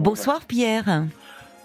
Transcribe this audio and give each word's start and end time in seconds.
Bonsoir 0.00 0.40
Pierre. 0.48 1.04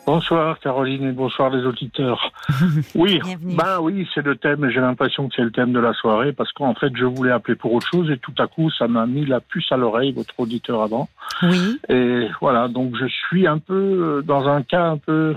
Bonsoir 0.06 0.60
Caroline 0.60 1.08
et 1.08 1.12
bonsoir 1.14 1.50
les 1.50 1.66
auditeurs. 1.66 2.34
Oui, 2.96 3.22
ben 3.42 3.80
oui, 3.80 4.06
c'est 4.14 4.26
le 4.26 4.36
thème. 4.36 4.70
J'ai 4.70 4.82
l'impression 4.82 5.30
que 5.30 5.36
c'est 5.36 5.42
le 5.42 5.52
thème 5.52 5.72
de 5.72 5.80
la 5.80 5.94
soirée 5.94 6.34
parce 6.34 6.52
qu'en 6.52 6.74
fait, 6.74 6.92
je 6.98 7.06
voulais 7.06 7.32
appeler 7.32 7.56
pour 7.56 7.74
autre 7.74 7.88
chose 7.88 8.12
et 8.12 8.18
tout 8.18 8.34
à 8.38 8.48
coup, 8.48 8.70
ça 8.72 8.90
m'a 8.90 9.06
mis 9.06 9.26
la 9.26 9.40
puce 9.40 9.72
à 9.72 9.78
l'oreille, 9.78 10.12
votre 10.12 10.38
auditeur 10.38 10.82
avant. 10.82 11.08
Oui. 11.44 11.80
Et 11.88 12.28
voilà, 12.42 12.68
donc 12.68 12.98
je 13.00 13.06
suis 13.06 13.48
un 13.48 13.58
peu 13.58 14.22
dans 14.26 14.50
un 14.50 14.64
cas 14.64 14.84
un 14.84 14.98
peu 14.98 15.34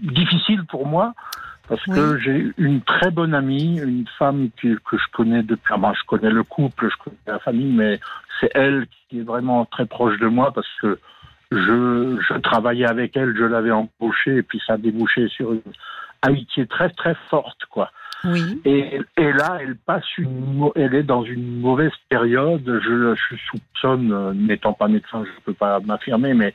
difficile 0.00 0.64
pour 0.64 0.86
moi 0.86 1.12
parce 1.68 1.84
que 1.84 2.18
j'ai 2.18 2.52
une 2.56 2.80
très 2.80 3.10
bonne 3.10 3.34
amie, 3.34 3.78
une 3.78 4.06
femme 4.18 4.48
que, 4.56 4.76
que 4.76 4.96
je 4.96 5.12
connais 5.12 5.42
depuis. 5.42 5.74
Ah 5.76 5.92
je 5.94 6.06
connais 6.06 6.30
le 6.30 6.42
couple, 6.42 6.88
je 6.90 7.04
connais 7.04 7.16
la 7.26 7.38
famille, 7.38 7.72
mais 7.72 8.00
c'est 8.40 8.50
elle 8.54 8.86
qui 9.08 9.18
est 9.18 9.24
vraiment 9.24 9.66
très 9.66 9.84
proche 9.84 10.18
de 10.18 10.26
moi 10.26 10.52
parce 10.54 10.66
que 10.80 10.98
je, 11.50 12.18
je 12.28 12.38
travaillais 12.38 12.86
avec 12.86 13.16
elle, 13.16 13.36
je 13.36 13.44
l'avais 13.44 13.72
embauchée 13.72 14.36
et 14.36 14.42
puis 14.42 14.60
ça 14.66 14.74
a 14.74 14.76
débouché 14.76 15.28
sur 15.28 15.52
une 15.52 15.62
amitié 16.22 16.66
très 16.66 16.90
très 16.90 17.14
forte, 17.28 17.64
quoi. 17.70 17.90
Oui. 18.24 18.60
Et, 18.64 19.00
et 19.16 19.32
là, 19.32 19.58
elle 19.60 19.76
passe 19.76 20.04
une, 20.18 20.68
elle 20.76 20.94
est 20.94 21.02
dans 21.02 21.24
une 21.24 21.60
mauvaise 21.60 21.92
période. 22.08 22.62
Je, 22.66 23.14
je 23.14 23.36
soupçonne, 23.50 24.12
euh, 24.12 24.32
n'étant 24.34 24.74
pas 24.74 24.88
médecin, 24.88 25.24
je 25.24 25.30
ne 25.30 25.44
peux 25.44 25.54
pas 25.54 25.80
m'affirmer, 25.80 26.34
mais 26.34 26.52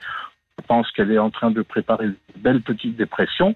je 0.60 0.66
pense 0.68 0.92
qu'elle 0.92 1.12
est 1.12 1.18
en 1.18 1.32
train 1.32 1.52
de 1.52 1.64
préparer 1.64 2.06
une 2.06 2.16
belle 2.38 2.62
petite 2.62 2.96
dépression. 2.96 3.56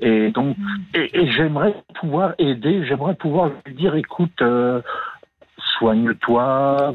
Et 0.00 0.30
donc, 0.30 0.56
mm. 0.56 0.64
et, 0.94 1.30
j'aimerais 1.30 1.74
pouvoir 1.94 2.34
aider, 2.38 2.84
j'aimerais 2.86 3.14
pouvoir 3.14 3.50
lui 3.66 3.74
dire, 3.74 3.94
écoute, 3.96 4.40
euh, 4.40 4.80
soigne-toi, 5.78 6.94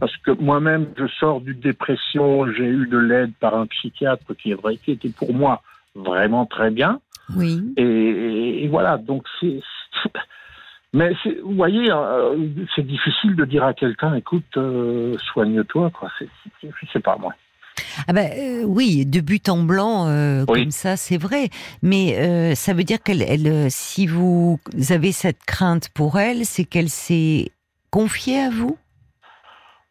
parce 0.00 0.16
que 0.18 0.30
moi-même, 0.32 0.86
je 0.96 1.06
sors 1.18 1.40
d'une 1.40 1.60
dépression, 1.60 2.50
j'ai 2.52 2.64
eu 2.64 2.86
de 2.86 2.98
l'aide 2.98 3.32
par 3.40 3.54
un 3.54 3.66
psychiatre 3.66 4.34
qui 4.36 4.50
est 4.52 4.54
vrai, 4.54 4.76
qui 4.76 4.92
était 4.92 5.10
pour 5.10 5.34
moi 5.34 5.62
vraiment 5.94 6.46
très 6.46 6.70
bien. 6.70 7.00
Oui. 7.36 7.72
Et, 7.76 8.68
voilà, 8.68 8.98
donc 8.98 9.24
c'est. 9.40 9.60
Mais 10.92 11.12
vous 11.42 11.54
voyez, 11.54 11.90
euh, 11.90 12.36
c'est 12.76 12.86
difficile 12.86 13.34
de 13.34 13.44
dire 13.44 13.64
à 13.64 13.74
quelqu'un, 13.74 14.14
écoute, 14.14 14.44
euh, 14.56 15.16
soigne-toi, 15.32 15.90
quoi. 15.90 16.08
C'est 16.92 17.02
pas 17.02 17.16
moi. 17.16 17.34
Ah 18.06 18.12
ben 18.12 18.30
euh, 18.38 18.64
oui, 18.64 19.04
de 19.04 19.20
but 19.20 19.48
en 19.48 19.64
blanc 19.64 20.06
comme 20.46 20.70
ça, 20.70 20.96
c'est 20.96 21.16
vrai. 21.16 21.48
Mais 21.82 22.54
ça 22.54 22.74
veut 22.74 22.84
dire 22.84 23.02
qu'elle, 23.02 23.22
elle, 23.22 23.70
si 23.70 24.06
vous 24.06 24.60
avez 24.90 25.10
cette 25.10 25.44
crainte 25.44 25.88
pour 25.88 26.18
elle, 26.18 26.44
c'est 26.44 26.64
qu'elle 26.64 26.88
s'est 26.88 27.50
confiée 27.94 28.40
à 28.40 28.50
vous? 28.50 28.76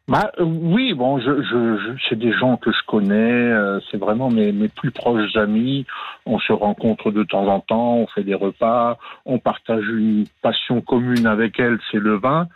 Bah, 0.10 0.34
oui, 0.38 0.94
bon, 0.94 1.20
je, 1.20 1.42
je, 1.42 1.96
c'est 2.10 2.20
des 2.20 2.34
gens 2.34 2.58
que 2.58 2.70
je 2.74 2.86
connais, 2.86 3.14
euh, 3.14 3.80
c'est 3.90 3.98
vraiment 3.98 4.30
mes, 4.30 4.52
mes 4.52 4.68
plus 4.68 4.92
proches 4.92 5.34
amis. 5.38 5.86
On 6.26 6.38
se 6.38 6.52
rencontre 6.52 7.12
de 7.12 7.24
temps 7.24 7.48
en 7.48 7.62
temps, 7.62 7.96
on 7.96 8.08
fait 8.08 8.26
des 8.26 8.34
repas, 8.34 8.98
on 9.26 9.40
partage 9.40 9.88
une 9.88 10.26
passion 10.42 10.82
commune 10.82 11.26
avec 11.26 11.58
elle, 11.62 11.80
c'est 11.90 12.00
le 12.00 12.16
vin. 12.16 12.50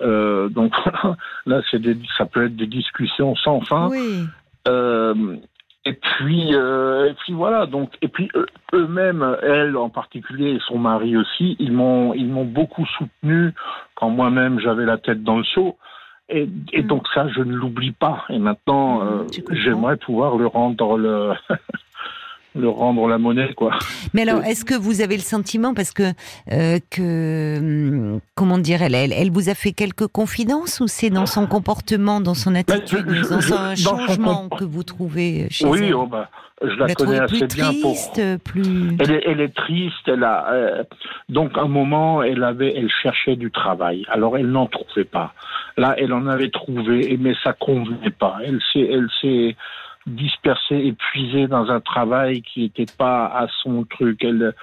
Euh, 0.00 0.48
donc 0.48 0.72
là, 1.46 1.60
c'est 1.70 1.82
des, 1.82 1.98
ça 2.16 2.24
peut 2.24 2.46
être 2.46 2.56
des 2.56 2.66
discussions 2.66 3.36
sans 3.36 3.60
fin. 3.60 3.90
Oui. 3.90 4.24
Euh, 5.86 5.90
et 5.90 5.92
puis, 5.94 6.54
euh, 6.54 7.10
et 7.10 7.14
puis 7.14 7.32
voilà. 7.32 7.66
Donc, 7.66 7.92
et 8.02 8.08
puis 8.08 8.28
eux-mêmes, 8.72 9.36
elle 9.42 9.76
en 9.76 9.88
particulier 9.88 10.52
et 10.52 10.60
son 10.66 10.78
mari 10.78 11.16
aussi, 11.16 11.56
ils 11.58 11.72
m'ont, 11.72 12.14
ils 12.14 12.28
m'ont 12.28 12.44
beaucoup 12.44 12.86
soutenu 12.98 13.52
quand 13.94 14.10
moi-même 14.10 14.60
j'avais 14.60 14.84
la 14.84 14.98
tête 14.98 15.22
dans 15.22 15.38
le 15.38 15.44
seau. 15.44 15.76
Et, 16.28 16.48
et 16.72 16.82
mm. 16.82 16.86
donc 16.86 17.06
ça, 17.14 17.28
je 17.28 17.40
ne 17.40 17.54
l'oublie 17.54 17.92
pas. 17.92 18.24
Et 18.30 18.38
maintenant, 18.38 19.00
mm, 19.00 19.08
euh, 19.08 19.42
j'aimerais 19.50 19.96
pouvoir 19.96 20.36
le 20.36 20.46
rendre 20.46 20.96
le 20.96 21.32
le 22.56 22.68
rendre 22.68 23.06
la 23.08 23.18
monnaie, 23.18 23.52
quoi. 23.54 23.78
Mais 24.14 24.22
alors, 24.22 24.42
est-ce 24.44 24.64
que 24.64 24.74
vous 24.74 25.00
avez 25.00 25.16
le 25.16 25.22
sentiment, 25.22 25.74
parce 25.74 25.92
que, 25.92 26.12
euh, 26.52 26.78
que 26.90 27.58
hum, 27.58 28.20
comment 28.34 28.58
dire, 28.58 28.82
elle, 28.82 28.94
elle, 28.94 29.30
vous 29.30 29.48
a 29.48 29.54
fait 29.54 29.72
quelques 29.72 30.06
confidences 30.06 30.80
ou 30.80 30.88
c'est 30.88 31.10
dans 31.10 31.26
son 31.26 31.46
comportement, 31.46 32.20
dans 32.20 32.34
son 32.34 32.54
attitude, 32.54 33.06
dans 33.06 33.52
un 33.54 33.74
changement 33.74 34.48
que 34.48 34.64
vous 34.64 34.82
trouvez 34.82 35.46
chez 35.50 35.66
oui, 35.66 35.84
elle? 35.84 35.94
oh 35.94 36.06
bah, 36.06 36.28
je 36.62 36.74
la, 36.76 36.94
connais 36.94 37.20
assez 37.20 37.46
bien 37.46 37.70
pour. 37.82 37.96
Plus... 38.44 38.96
Elle 38.98 39.10
est, 39.10 39.22
elle 39.26 39.40
est 39.40 39.54
triste. 39.54 40.08
Elle 40.08 40.24
a 40.24 40.52
euh, 40.52 40.84
donc 41.28 41.58
un 41.58 41.68
moment, 41.68 42.22
elle 42.22 42.42
avait, 42.42 42.74
elle 42.74 42.90
cherchait 43.02 43.36
du 43.36 43.50
travail. 43.50 44.04
Alors 44.08 44.38
elle 44.38 44.50
n'en 44.50 44.66
trouvait 44.66 45.04
pas. 45.04 45.34
Là, 45.76 45.94
elle 45.98 46.14
en 46.14 46.26
avait 46.26 46.50
trouvé, 46.50 47.18
mais 47.20 47.34
ça 47.44 47.52
convenait 47.52 48.10
pas. 48.10 48.38
Elle 48.44 48.60
s'est, 48.72 48.88
elle 48.90 49.08
s'est 49.20 49.56
dispersée, 50.06 50.76
épuisée 50.76 51.48
dans 51.48 51.68
un 51.70 51.80
travail 51.80 52.42
qui 52.42 52.60
n'était 52.62 52.92
pas 52.96 53.26
à 53.26 53.46
son 53.62 53.84
truc. 53.84 54.22
Elle, 54.22 54.54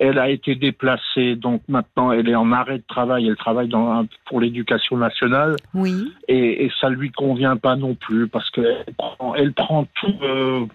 elle 0.00 0.18
a 0.18 0.28
été 0.28 0.54
déplacée, 0.54 1.36
donc 1.36 1.62
maintenant 1.68 2.12
elle 2.12 2.28
est 2.28 2.34
en 2.34 2.52
arrêt 2.52 2.78
de 2.78 2.84
travail. 2.88 3.28
Elle 3.28 3.36
travaille 3.36 3.68
dans 3.68 4.06
pour 4.26 4.40
l'éducation 4.40 4.96
nationale. 4.96 5.56
Oui. 5.74 6.12
Et, 6.26 6.64
et 6.64 6.72
ça 6.80 6.88
lui 6.88 7.10
convient 7.10 7.56
pas 7.56 7.76
non 7.76 7.94
plus 7.94 8.28
parce 8.28 8.50
qu'elle 8.50 8.84
prend, 8.96 9.34
elle 9.34 9.52
prend 9.52 9.86
tout. 9.94 10.14
Euh, 10.22 10.66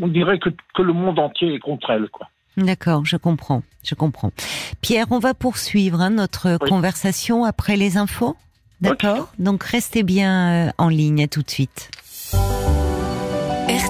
on 0.00 0.08
dirait 0.08 0.38
que, 0.38 0.50
que 0.74 0.82
le 0.82 0.92
monde 0.92 1.18
entier 1.18 1.54
est 1.54 1.58
contre 1.58 1.90
elle, 1.90 2.08
quoi. 2.08 2.28
D'accord, 2.56 3.04
je 3.04 3.16
comprends, 3.16 3.62
je 3.84 3.94
comprends. 3.94 4.32
Pierre, 4.80 5.06
on 5.10 5.18
va 5.18 5.34
poursuivre 5.34 6.00
hein, 6.00 6.10
notre 6.10 6.58
conversation 6.58 7.44
après 7.44 7.76
les 7.76 7.96
infos. 7.96 8.36
D'accord 8.80 9.30
Donc 9.38 9.62
restez 9.62 10.02
bien 10.02 10.68
euh, 10.68 10.70
en 10.78 10.88
ligne, 10.88 11.22
à 11.22 11.28
tout 11.28 11.42
de 11.42 11.50
suite. 11.50 11.90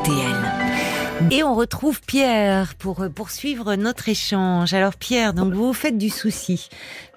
RTL. 0.00 1.30
Et 1.30 1.42
on 1.42 1.54
retrouve 1.54 2.00
Pierre 2.00 2.74
pour 2.78 3.02
euh, 3.02 3.08
poursuivre 3.08 3.74
notre 3.74 4.08
échange. 4.08 4.72
Alors 4.72 4.94
Pierre, 4.96 5.34
donc 5.34 5.52
vous 5.52 5.74
faites 5.74 5.98
du 5.98 6.08
souci 6.08 6.70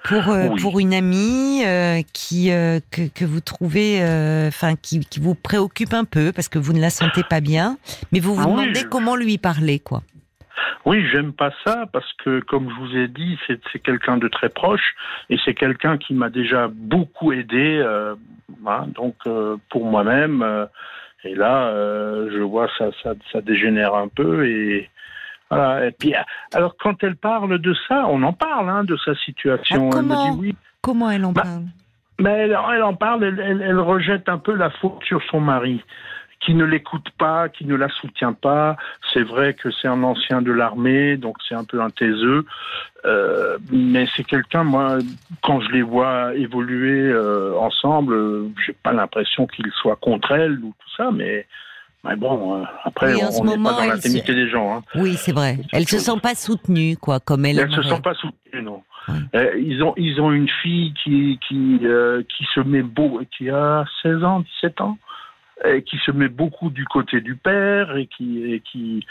pour 0.03 0.29
euh, 0.29 0.49
pour 0.61 0.79
une 0.79 0.93
amie 0.93 1.63
euh, 1.66 2.01
qui 2.13 2.49
que, 2.49 3.07
que, 3.07 3.23
vous 3.23 3.39
trouvez 3.39 3.99
enfin 4.47 4.75
qui, 4.75 4.99
qui 4.99 5.19
vous 5.22 5.35
préoccupe 5.35 5.93
un 5.93 6.03
peu 6.03 6.31
parce 6.33 6.49
que 6.49 6.59
vous 6.59 6.73
ne 6.73 6.81
la 6.81 6.89
sentez 6.89 7.23
pas 7.23 7.39
bien, 7.39 7.77
mais 8.11 8.19
vous 8.19 8.35
vous 8.35 8.49
demandez 8.49 8.83
comment 8.89 9.16
lui 9.16 9.38
parler 9.38 9.79
quoi. 9.79 10.01
Oui, 10.85 11.05
j'aime 11.11 11.31
pas 11.31 11.51
ça 11.66 11.85
parce 11.93 12.11
que, 12.23 12.41
comme 12.41 12.69
je 12.69 12.75
vous 12.75 12.97
ai 12.97 13.07
dit, 13.07 13.38
c'est 13.47 13.79
quelqu'un 13.79 14.17
de 14.17 14.27
très 14.27 14.49
proche 14.49 14.95
et 15.29 15.38
c'est 15.45 15.53
quelqu'un 15.53 15.97
qui 15.97 16.13
m'a 16.13 16.29
déjà 16.29 16.67
beaucoup 16.67 17.31
aidé. 17.31 17.81
Hein, 18.67 18.88
donc, 18.93 19.16
pour 19.69 19.85
moi-même, 19.85 20.67
et 21.25 21.35
là, 21.35 21.67
euh, 21.67 22.29
je 22.31 22.41
vois 22.41 22.67
ça, 22.78 22.89
ça, 23.01 23.13
ça 23.31 23.41
dégénère 23.41 23.95
un 23.95 24.07
peu 24.07 24.47
et 24.47 24.89
voilà. 25.50 25.88
Et 25.88 25.91
puis, 25.91 26.13
alors 26.53 26.75
quand 26.78 27.03
elle 27.03 27.16
parle 27.16 27.59
de 27.59 27.73
ça, 27.88 28.06
on 28.07 28.23
en 28.23 28.34
parle 28.34 28.69
hein, 28.69 28.84
de 28.84 28.97
sa 28.97 29.16
situation. 29.16 29.89
Ah, 29.91 29.95
comment, 29.97 30.25
elle 30.25 30.31
me 30.31 30.34
dit 30.34 30.39
oui. 30.39 30.56
Comment 30.81 31.11
elle 31.11 31.25
en 31.25 31.31
bah, 31.31 31.44
parle? 31.44 31.63
Mais 32.19 32.31
elle, 32.31 32.57
elle, 32.73 32.84
en 32.84 32.94
parle. 32.95 33.23
Elle, 33.23 33.39
elle, 33.39 33.61
elle, 33.61 33.79
rejette 33.79 34.29
un 34.29 34.38
peu 34.38 34.53
la 34.53 34.69
faute 34.69 35.03
sur 35.03 35.22
son 35.23 35.39
mari 35.39 35.81
qui 36.43 36.53
ne 36.53 36.65
l'écoute 36.65 37.09
pas, 37.17 37.49
qui 37.49 37.65
ne 37.65 37.75
la 37.75 37.89
soutient 37.89 38.33
pas. 38.33 38.75
C'est 39.13 39.23
vrai 39.23 39.53
que 39.53 39.69
c'est 39.71 39.87
un 39.87 40.03
ancien 40.03 40.41
de 40.41 40.51
l'armée, 40.51 41.17
donc 41.17 41.37
c'est 41.47 41.55
un 41.55 41.63
peu 41.63 41.81
un 41.81 41.89
taiseux. 41.89 42.45
Euh, 43.05 43.57
mais 43.71 44.07
c'est 44.15 44.23
quelqu'un, 44.23 44.63
moi, 44.63 44.97
quand 45.41 45.61
je 45.61 45.71
les 45.71 45.81
vois 45.81 46.33
évoluer 46.35 47.09
euh, 47.09 47.57
ensemble, 47.57 48.15
j'ai 48.65 48.73
pas 48.73 48.93
l'impression 48.93 49.47
qu'il 49.47 49.69
soit 49.81 49.97
contre 49.97 50.31
elle 50.31 50.59
ou 50.59 50.73
tout 50.79 50.95
ça, 50.97 51.11
mais. 51.11 51.45
Mais 52.05 52.17
bon, 52.17 52.57
euh, 52.57 52.65
après, 52.83 53.13
on 53.15 53.45
n'est 53.45 53.63
pas 53.63 53.71
dans 53.71 53.85
l'intimité 53.85 54.35
des 54.35 54.49
gens. 54.49 54.75
Hein. 54.75 54.83
Oui, 54.95 55.13
c'est 55.13 55.31
vrai. 55.31 55.59
Elle 55.71 55.87
se 55.87 55.99
sent 55.99 56.19
pas 56.21 56.35
soutenue, 56.35 56.97
quoi, 56.97 57.21
comme 57.21 57.45
elle. 57.45 57.59
Elle 57.59 57.71
se 57.71 57.81
sent 57.81 58.01
pas 58.03 58.13
soutenue, 58.13 58.61
non. 58.61 58.83
Euh, 59.35 59.51
ils 59.57 59.83
ont 59.83 59.93
ils 59.97 60.19
ont 60.21 60.31
une 60.31 60.49
fille 60.61 60.93
qui 61.03 61.39
qui 61.47 61.79
euh, 61.83 62.23
qui 62.23 62.45
se 62.53 62.61
met 62.61 62.81
beau, 62.81 63.21
qui 63.37 63.49
a 63.49 63.85
16 64.01 64.23
ans, 64.23 64.39
17 64.61 64.81
ans, 64.81 64.97
et 65.66 65.84
qui 65.84 65.97
se 65.97 66.12
met 66.12 66.28
beaucoup 66.28 66.69
du 66.69 66.86
côté 66.86 67.22
du 67.22 67.36
père 67.36 67.96
et 67.96 68.08
qui, 68.08 68.53
et 68.53 68.59
qui, 68.59 69.05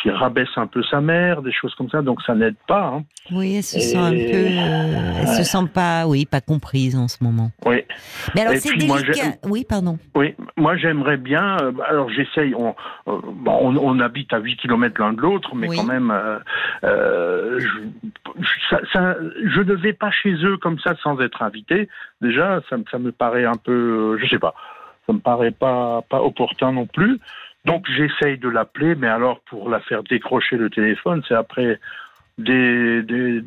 qui 0.00 0.10
rabaisse 0.10 0.48
un 0.56 0.66
peu 0.66 0.82
sa 0.84 1.00
mère, 1.00 1.42
des 1.42 1.52
choses 1.52 1.74
comme 1.74 1.88
ça. 1.88 2.02
Donc 2.02 2.22
ça 2.22 2.34
n'aide 2.34 2.56
pas. 2.66 2.86
Hein. 2.94 3.04
Oui, 3.32 3.56
elle 3.56 3.62
se 3.62 3.80
sent 3.80 3.96
un 3.96 4.10
peu, 4.10 4.16
euh, 4.16 5.12
elle 5.20 5.28
se 5.28 5.42
sent 5.42 5.66
pas, 5.72 6.06
oui, 6.06 6.26
pas 6.26 6.40
comprise 6.40 6.96
en 6.96 7.08
ce 7.08 7.22
moment. 7.22 7.50
Oui. 7.64 7.82
Mais 8.34 8.42
alors 8.42 8.54
c'est 8.56 8.76
délicat. 8.76 9.36
oui, 9.44 9.64
pardon. 9.68 9.98
Oui, 10.14 10.34
moi 10.56 10.76
j'aimerais 10.76 11.16
bien. 11.16 11.56
Euh, 11.60 11.72
alors 11.86 12.10
j'essaye. 12.10 12.54
On, 12.54 12.76
euh, 13.08 13.20
on, 13.46 13.76
on, 13.76 14.00
habite 14.00 14.32
à 14.32 14.38
8 14.38 14.56
km 14.56 15.00
l'un 15.00 15.12
de 15.12 15.20
l'autre, 15.20 15.54
mais 15.54 15.68
quand 15.68 15.84
même, 15.84 16.14
je, 16.82 17.68
ça, 18.70 18.80
ça, 18.92 19.16
je 19.44 19.60
ne 19.60 19.74
vais 19.74 19.92
pas 19.92 20.10
chez 20.10 20.34
eux 20.44 20.56
comme 20.58 20.78
ça 20.78 20.94
sans 21.02 21.18
être 21.20 21.42
invité. 21.42 21.88
Déjà, 22.20 22.60
ça, 22.70 22.76
ça 22.90 22.98
me 22.98 23.10
paraît 23.10 23.44
un 23.44 23.56
peu, 23.56 24.16
je 24.18 24.26
sais 24.28 24.38
pas 24.38 24.54
ça 25.08 25.14
me 25.14 25.20
paraît 25.20 25.52
pas, 25.52 26.04
opportun 26.10 26.72
non 26.72 26.86
plus. 26.86 27.18
Donc 27.64 27.86
j'essaye 27.96 28.38
de 28.38 28.48
l'appeler, 28.48 28.94
mais 28.94 29.08
alors 29.08 29.40
pour 29.40 29.68
la 29.68 29.80
faire 29.80 30.02
décrocher 30.02 30.56
le 30.56 30.70
téléphone, 30.70 31.22
c'est 31.26 31.34
après 31.34 31.80
des 32.38 33.42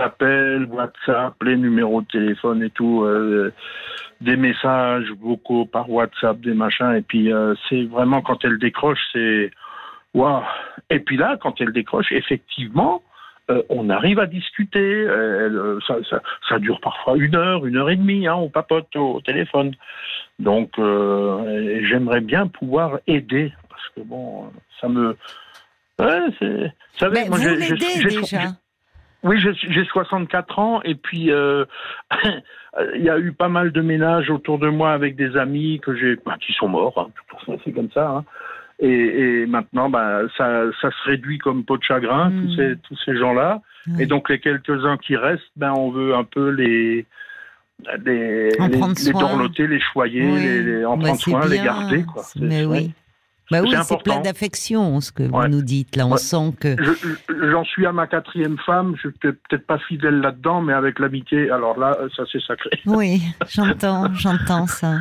appels, 0.00 0.66
WhatsApp, 0.70 1.34
les 1.42 1.56
numéros 1.56 2.02
de 2.02 2.06
téléphone 2.06 2.62
et 2.62 2.70
tout, 2.70 3.02
euh, 3.02 3.52
des 4.20 4.36
messages 4.36 5.10
vocaux 5.20 5.64
par 5.64 5.90
WhatsApp, 5.90 6.40
des 6.40 6.54
machins. 6.54 6.94
Et 6.94 7.02
puis 7.02 7.32
euh, 7.32 7.54
c'est 7.68 7.84
vraiment 7.84 8.22
quand 8.22 8.44
elle 8.44 8.58
décroche, 8.58 9.00
c'est 9.12 9.50
waouh. 10.12 10.42
Et 10.90 11.00
puis 11.00 11.16
là, 11.16 11.36
quand 11.40 11.60
elle 11.60 11.72
décroche, 11.72 12.12
effectivement, 12.12 13.02
euh, 13.50 13.62
on 13.68 13.90
arrive 13.90 14.18
à 14.18 14.26
discuter. 14.26 15.06
ça, 15.86 15.96
ça, 16.08 16.20
ça, 16.48 16.58
dure 16.58 16.80
parfois 16.80 17.16
une 17.16 17.36
heure, 17.36 17.66
une 17.66 17.76
heure 17.76 17.90
et 17.90 17.96
demie. 17.96 18.26
Hein, 18.26 18.34
on 18.36 18.48
papote 18.48 18.94
au, 18.96 19.20
téléphone. 19.20 19.74
Donc 20.38 20.72
j'aimerais 20.76 22.20
bien 22.20 22.46
pouvoir 22.46 22.98
aider 23.06 23.52
parce 23.68 23.88
que 23.90 24.00
bon, 24.00 24.50
ça 24.80 24.88
me 24.88 25.16
Ouais, 25.98 26.20
c'est. 26.38 27.06
Vous, 27.06 27.28
moi, 27.28 27.38
vous 27.38 27.48
l'aidez 27.48 28.02
déjà? 28.02 28.52
Oui, 29.22 29.38
j'ai 29.40 29.84
64 29.86 30.58
ans 30.58 30.82
et 30.82 30.94
puis 30.94 31.30
euh, 31.30 31.64
il 32.94 33.02
y 33.02 33.08
a 33.08 33.18
eu 33.18 33.32
pas 33.32 33.48
mal 33.48 33.72
de 33.72 33.80
ménages 33.80 34.28
autour 34.28 34.58
de 34.58 34.68
moi 34.68 34.92
avec 34.92 35.16
des 35.16 35.38
amis 35.38 35.80
que 35.80 35.96
j'ai, 35.96 36.16
bah, 36.26 36.36
qui 36.38 36.52
sont 36.52 36.68
morts. 36.68 37.10
Hein, 37.46 37.54
c'est 37.64 37.72
comme 37.72 37.90
ça. 37.92 38.06
Hein. 38.06 38.24
Et, 38.84 39.42
et, 39.42 39.46
maintenant, 39.46 39.88
bah, 39.88 40.20
ça, 40.36 40.64
ça 40.82 40.90
se 40.90 41.08
réduit 41.08 41.38
comme 41.38 41.64
peau 41.64 41.78
de 41.78 41.82
chagrin 41.82 42.30
tous 42.30 42.52
hmm. 42.52 42.56
ces 42.56 42.76
tous 42.82 42.98
ces 43.04 43.16
gens-là. 43.16 43.62
Et 43.98 44.06
donc 44.06 44.30
les 44.30 44.40
quelques 44.40 44.84
uns 44.84 44.96
qui 44.96 45.16
restent, 45.16 45.42
ben 45.56 45.72
on 45.72 45.90
veut 45.90 46.14
un 46.14 46.24
peu 46.24 46.48
les 46.50 47.06
les, 48.04 48.50
les, 48.50 48.50
les 48.58 49.12
dorloter, 49.12 49.66
les 49.66 49.80
choyer, 49.80 50.22
les, 50.22 50.62
les, 50.62 50.84
en 50.84 50.98
prendre 50.98 51.20
soin, 51.20 51.46
les 51.46 51.58
garder. 51.58 52.04
Quoi. 52.04 52.22
Mais 52.36 52.64
oui. 52.64 52.92
Bah 53.50 53.60
oui, 53.62 53.74
c'est 53.82 54.02
plein 54.02 54.20
d'affection, 54.20 55.00
ce 55.00 55.12
que 55.12 55.22
vous 55.22 55.48
nous 55.48 55.62
dites. 55.62 55.96
Là, 55.96 56.06
on 56.06 56.16
sent 56.16 56.54
que. 56.58 56.76
J'en 57.50 57.64
suis 57.64 57.84
à 57.84 57.92
ma 57.92 58.06
quatrième 58.06 58.56
femme. 58.64 58.94
Je 58.96 59.08
suis 59.08 59.18
peut-être 59.18 59.66
pas 59.66 59.78
fidèle 59.78 60.20
là-dedans, 60.20 60.62
mais 60.62 60.72
avec 60.72 60.98
l'amitié, 60.98 61.50
alors 61.50 61.78
là, 61.78 61.96
ça 62.16 62.22
c'est 62.32 62.42
sacré. 62.42 62.70
Oui, 62.86 63.20
j'entends, 63.48 64.12
j'entends 64.14 64.66
ça. 64.66 64.96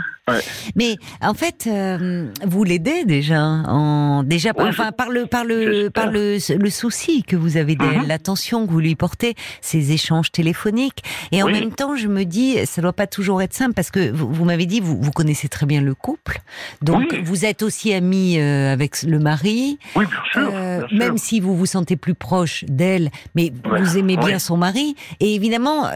Mais 0.75 0.95
en 1.21 1.33
fait, 1.33 1.67
euh, 1.67 2.31
vous 2.45 2.63
l'aidez 2.63 3.03
déjà, 3.03 3.41
en 3.41 4.23
déjà 4.23 4.53
par, 4.53 4.67
enfin, 4.67 4.93
par 4.93 5.09
le 5.09 5.25
par 5.25 5.43
le 5.43 5.89
par 5.89 6.09
le, 6.09 6.37
le 6.57 6.69
souci 6.69 7.23
que 7.23 7.35
vous 7.35 7.57
avez 7.57 7.75
d'elle, 7.75 7.99
mhm. 7.99 8.07
l'attention 8.07 8.65
que 8.65 8.71
vous 8.71 8.79
lui 8.79 8.95
portez, 8.95 9.35
ces 9.59 9.91
échanges 9.91 10.31
téléphoniques. 10.31 11.03
Et 11.33 11.43
en 11.43 11.47
même 11.49 11.73
temps, 11.73 11.97
je 11.97 12.07
me 12.07 12.23
dis, 12.23 12.65
ça 12.65 12.81
doit 12.81 12.93
pas 12.93 13.07
toujours 13.07 13.41
être 13.41 13.53
simple 13.53 13.73
parce 13.73 13.91
que 13.91 14.11
vous, 14.11 14.31
vous 14.31 14.45
m'avez 14.45 14.65
dit, 14.65 14.79
vous, 14.79 14.97
vous 14.99 15.11
connaissez 15.11 15.49
très 15.49 15.65
bien 15.65 15.81
le 15.81 15.93
couple, 15.93 16.41
donc 16.81 17.13
vous 17.23 17.43
êtes 17.43 17.61
aussi 17.61 17.93
ami 17.93 18.39
euh, 18.39 18.71
avec 18.71 19.03
le 19.03 19.19
mari. 19.19 19.77
Oui, 19.97 20.05
bien 20.05 20.21
sûr, 20.31 20.49
euh, 20.53 20.87
Même 20.93 21.17
si 21.17 21.41
vous 21.41 21.57
vous 21.57 21.65
sentez 21.65 21.97
plus 21.97 22.15
proche 22.15 22.63
d'elle, 22.69 23.09
mais 23.35 23.51
vous 23.77 23.97
aimez 23.97 24.15
bien 24.15 24.39
son 24.39 24.55
mari. 24.55 24.95
Et 25.19 25.35
évidemment, 25.35 25.89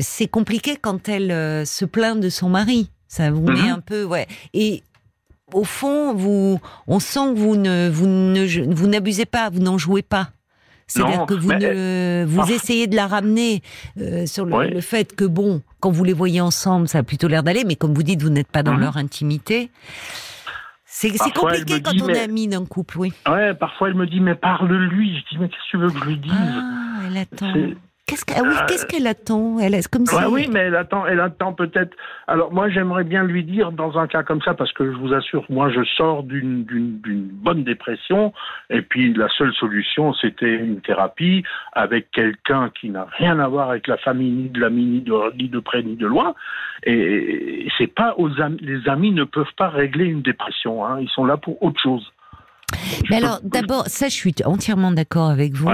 c'est 0.00 0.28
compliqué 0.28 0.76
quand 0.80 1.08
elle 1.08 1.66
se 1.66 1.84
plaint 1.84 2.20
de 2.20 2.28
son 2.28 2.48
mari. 2.48 2.90
Ça 3.16 3.30
vous 3.30 3.40
met 3.40 3.62
mhm. 3.62 3.70
un 3.70 3.80
peu, 3.80 4.04
ouais. 4.04 4.26
Et 4.52 4.82
au 5.54 5.64
fond, 5.64 6.12
vous, 6.12 6.60
on 6.86 7.00
sent 7.00 7.32
que 7.32 7.38
vous 7.38 7.56
ne, 7.56 7.88
vous 7.88 8.06
ne, 8.06 8.74
vous 8.74 8.86
n'abusez 8.86 9.24
pas, 9.24 9.48
vous 9.48 9.60
n'en 9.60 9.78
jouez 9.78 10.02
pas. 10.02 10.28
C'est-à-dire 10.86 11.24
que 11.24 11.32
vous 11.32 11.50
ne, 11.50 12.26
vous 12.26 12.42
ah. 12.42 12.52
essayez 12.52 12.86
de 12.86 12.94
la 12.94 13.06
ramener 13.06 13.62
euh, 13.98 14.26
sur 14.26 14.44
le, 14.44 14.82
fait 14.82 15.16
que 15.16 15.24
bon, 15.24 15.62
quand 15.80 15.90
vous 15.90 16.04
les 16.04 16.12
voyez 16.12 16.42
ensemble, 16.42 16.88
ça 16.88 16.98
a 16.98 17.02
plutôt 17.02 17.26
l'air 17.26 17.42
d'aller, 17.42 17.64
mais 17.64 17.74
comme 17.74 17.94
vous 17.94 18.02
dites, 18.02 18.20
vous 18.20 18.28
n'êtes 18.28 18.52
pas 18.52 18.62
dans 18.62 18.74
mhm. 18.74 18.80
leur 18.80 18.96
intimité. 18.98 19.70
C'est 20.84 21.10
compliqué 21.32 21.80
quand 21.80 21.92
on 22.02 22.08
est 22.08 22.20
ami 22.20 22.48
d'un 22.48 22.66
couple, 22.66 22.98
oui. 22.98 23.14
Ouais, 23.26 23.54
parfois 23.54 23.88
elle 23.88 23.94
me 23.94 24.06
dit, 24.06 24.20
mais 24.20 24.34
parle-lui. 24.34 25.18
Je 25.18 25.24
dis, 25.30 25.38
mais 25.40 25.48
qu'est-ce 25.48 25.64
que 25.64 25.70
tu 25.70 25.76
veux 25.78 25.90
que 25.90 25.98
je 26.00 26.04
lui 26.04 26.18
dise? 26.18 26.32
Ah, 26.34 27.00
elle 27.06 27.16
attend. 27.16 27.54
Qu'est-ce 28.06 28.24
qu'elle, 28.24 28.42
oui, 28.42 28.54
euh, 28.54 28.66
qu'est-ce 28.68 28.86
qu'elle 28.86 29.08
attend 29.08 29.58
Elle 29.58 29.74
est 29.74 29.88
comme 29.88 30.04
Oui, 30.30 30.48
mais 30.52 30.60
elle 30.60 30.76
attend, 30.76 31.06
elle 31.06 31.18
attend 31.18 31.52
peut-être. 31.52 31.96
Alors 32.28 32.52
moi, 32.52 32.68
j'aimerais 32.68 33.02
bien 33.02 33.24
lui 33.24 33.42
dire 33.42 33.72
dans 33.72 33.98
un 33.98 34.06
cas 34.06 34.22
comme 34.22 34.40
ça, 34.42 34.54
parce 34.54 34.72
que 34.72 34.84
je 34.92 34.96
vous 34.96 35.12
assure, 35.12 35.44
moi, 35.48 35.70
je 35.70 35.82
sors 35.82 36.22
d'une, 36.22 36.64
d'une, 36.64 37.00
d'une 37.00 37.26
bonne 37.26 37.64
dépression, 37.64 38.32
et 38.70 38.82
puis 38.82 39.12
la 39.12 39.28
seule 39.30 39.52
solution, 39.54 40.14
c'était 40.14 40.54
une 40.54 40.80
thérapie 40.82 41.42
avec 41.72 42.12
quelqu'un 42.12 42.70
qui 42.80 42.90
n'a 42.90 43.08
rien 43.18 43.40
à 43.40 43.48
voir 43.48 43.70
avec 43.70 43.88
la 43.88 43.96
famille, 43.96 44.30
ni 44.30 44.48
de 44.50 44.60
l'ami, 44.60 44.84
ni 44.84 45.00
de, 45.00 45.36
ni 45.36 45.48
de 45.48 45.58
près, 45.58 45.82
ni 45.82 45.96
de 45.96 46.06
loin. 46.06 46.36
Et 46.84 47.66
c'est 47.76 47.92
pas 47.92 48.14
aux 48.18 48.40
amis, 48.40 48.58
les 48.60 48.88
amis 48.88 49.10
ne 49.10 49.24
peuvent 49.24 49.54
pas 49.56 49.68
régler 49.68 50.04
une 50.04 50.22
dépression. 50.22 50.86
Hein, 50.86 51.00
ils 51.00 51.08
sont 51.08 51.24
là 51.24 51.38
pour 51.38 51.60
autre 51.60 51.80
chose. 51.80 52.12
Mais 53.10 53.16
alors, 53.16 53.40
d'abord, 53.42 53.86
ça, 53.86 54.08
je 54.08 54.14
suis 54.14 54.34
entièrement 54.44 54.90
d'accord 54.90 55.30
avec 55.30 55.54
vous. 55.54 55.68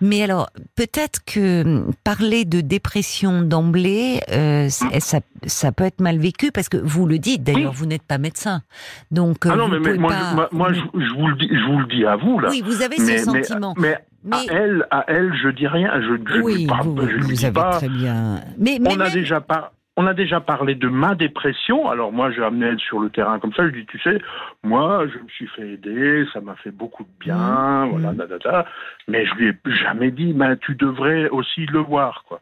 Mais 0.00 0.22
alors, 0.22 0.48
peut-être 0.76 1.24
que 1.24 1.62
hum, 1.62 1.92
parler 2.04 2.44
de 2.44 2.60
dépression 2.60 3.42
d'emblée, 3.42 4.20
euh, 4.30 4.64
hum. 4.64 5.00
ça, 5.00 5.20
ça, 5.46 5.72
peut 5.72 5.84
être 5.84 6.00
mal 6.00 6.18
vécu 6.18 6.50
parce 6.52 6.68
que 6.68 6.76
vous 6.76 7.06
le 7.06 7.18
dites. 7.18 7.42
D'ailleurs, 7.42 7.72
vous 7.72 7.86
n'êtes 7.86 8.02
pas 8.02 8.18
médecin, 8.18 8.62
donc. 9.10 9.46
Euh, 9.46 9.50
ah 9.52 9.56
non, 9.56 9.68
mais, 9.68 9.78
moi, 9.96 10.12
je, 10.12 10.56
moi, 10.56 10.72
je, 10.72 10.80
vous 11.14 11.26
le 11.26 11.36
dis, 11.36 11.48
je 11.50 11.70
vous 11.70 11.78
le 11.78 11.86
dis 11.86 12.04
à 12.04 12.16
vous 12.16 12.38
là. 12.38 12.48
Oui, 12.50 12.62
vous 12.64 12.82
avez 12.82 12.98
ce 12.98 13.24
sentiment. 13.24 13.74
Mais, 13.78 13.98
à 14.30 14.42
elle, 14.50 14.86
à 14.90 15.04
elle, 15.08 15.32
je 15.42 15.48
dis 15.48 15.66
rien. 15.66 15.90
Je, 16.00 16.32
je 16.32 16.40
oui, 16.40 16.66
pas, 16.66 16.80
vous, 16.82 16.96
je 17.08 17.24
vous 17.24 17.44
avez 17.44 17.52
pas. 17.52 17.76
très 17.76 17.88
bien. 17.88 18.40
Mais, 18.58 18.78
on 18.84 19.00
a 19.00 19.10
déjà 19.10 19.40
pas 19.40 19.72
on 19.96 20.06
a 20.06 20.14
déjà 20.14 20.40
parlé 20.40 20.74
de 20.74 20.88
ma 20.88 21.14
dépression. 21.14 21.88
Alors 21.88 22.12
moi, 22.12 22.30
j'ai 22.30 22.42
amené 22.42 22.66
elle 22.66 22.80
sur 22.80 22.98
le 22.98 23.10
terrain 23.10 23.38
comme 23.38 23.52
ça. 23.52 23.66
Je 23.66 23.74
dis, 23.74 23.86
tu 23.86 23.98
sais, 24.00 24.18
moi, 24.62 25.06
je 25.06 25.18
me 25.18 25.28
suis 25.28 25.46
fait 25.48 25.72
aider, 25.72 26.24
ça 26.32 26.40
m'a 26.40 26.54
fait 26.56 26.70
beaucoup 26.70 27.04
de 27.04 27.10
bien, 27.20 27.86
mmh. 27.86 27.90
voilà, 27.90 28.12
mmh. 28.12 28.64
Mais 29.08 29.26
je 29.26 29.34
lui 29.34 29.48
ai 29.48 29.74
jamais 29.74 30.10
dit, 30.10 30.32
mais 30.34 30.56
tu 30.58 30.74
devrais 30.74 31.28
aussi 31.28 31.66
le 31.66 31.80
voir, 31.80 32.24
quoi. 32.26 32.40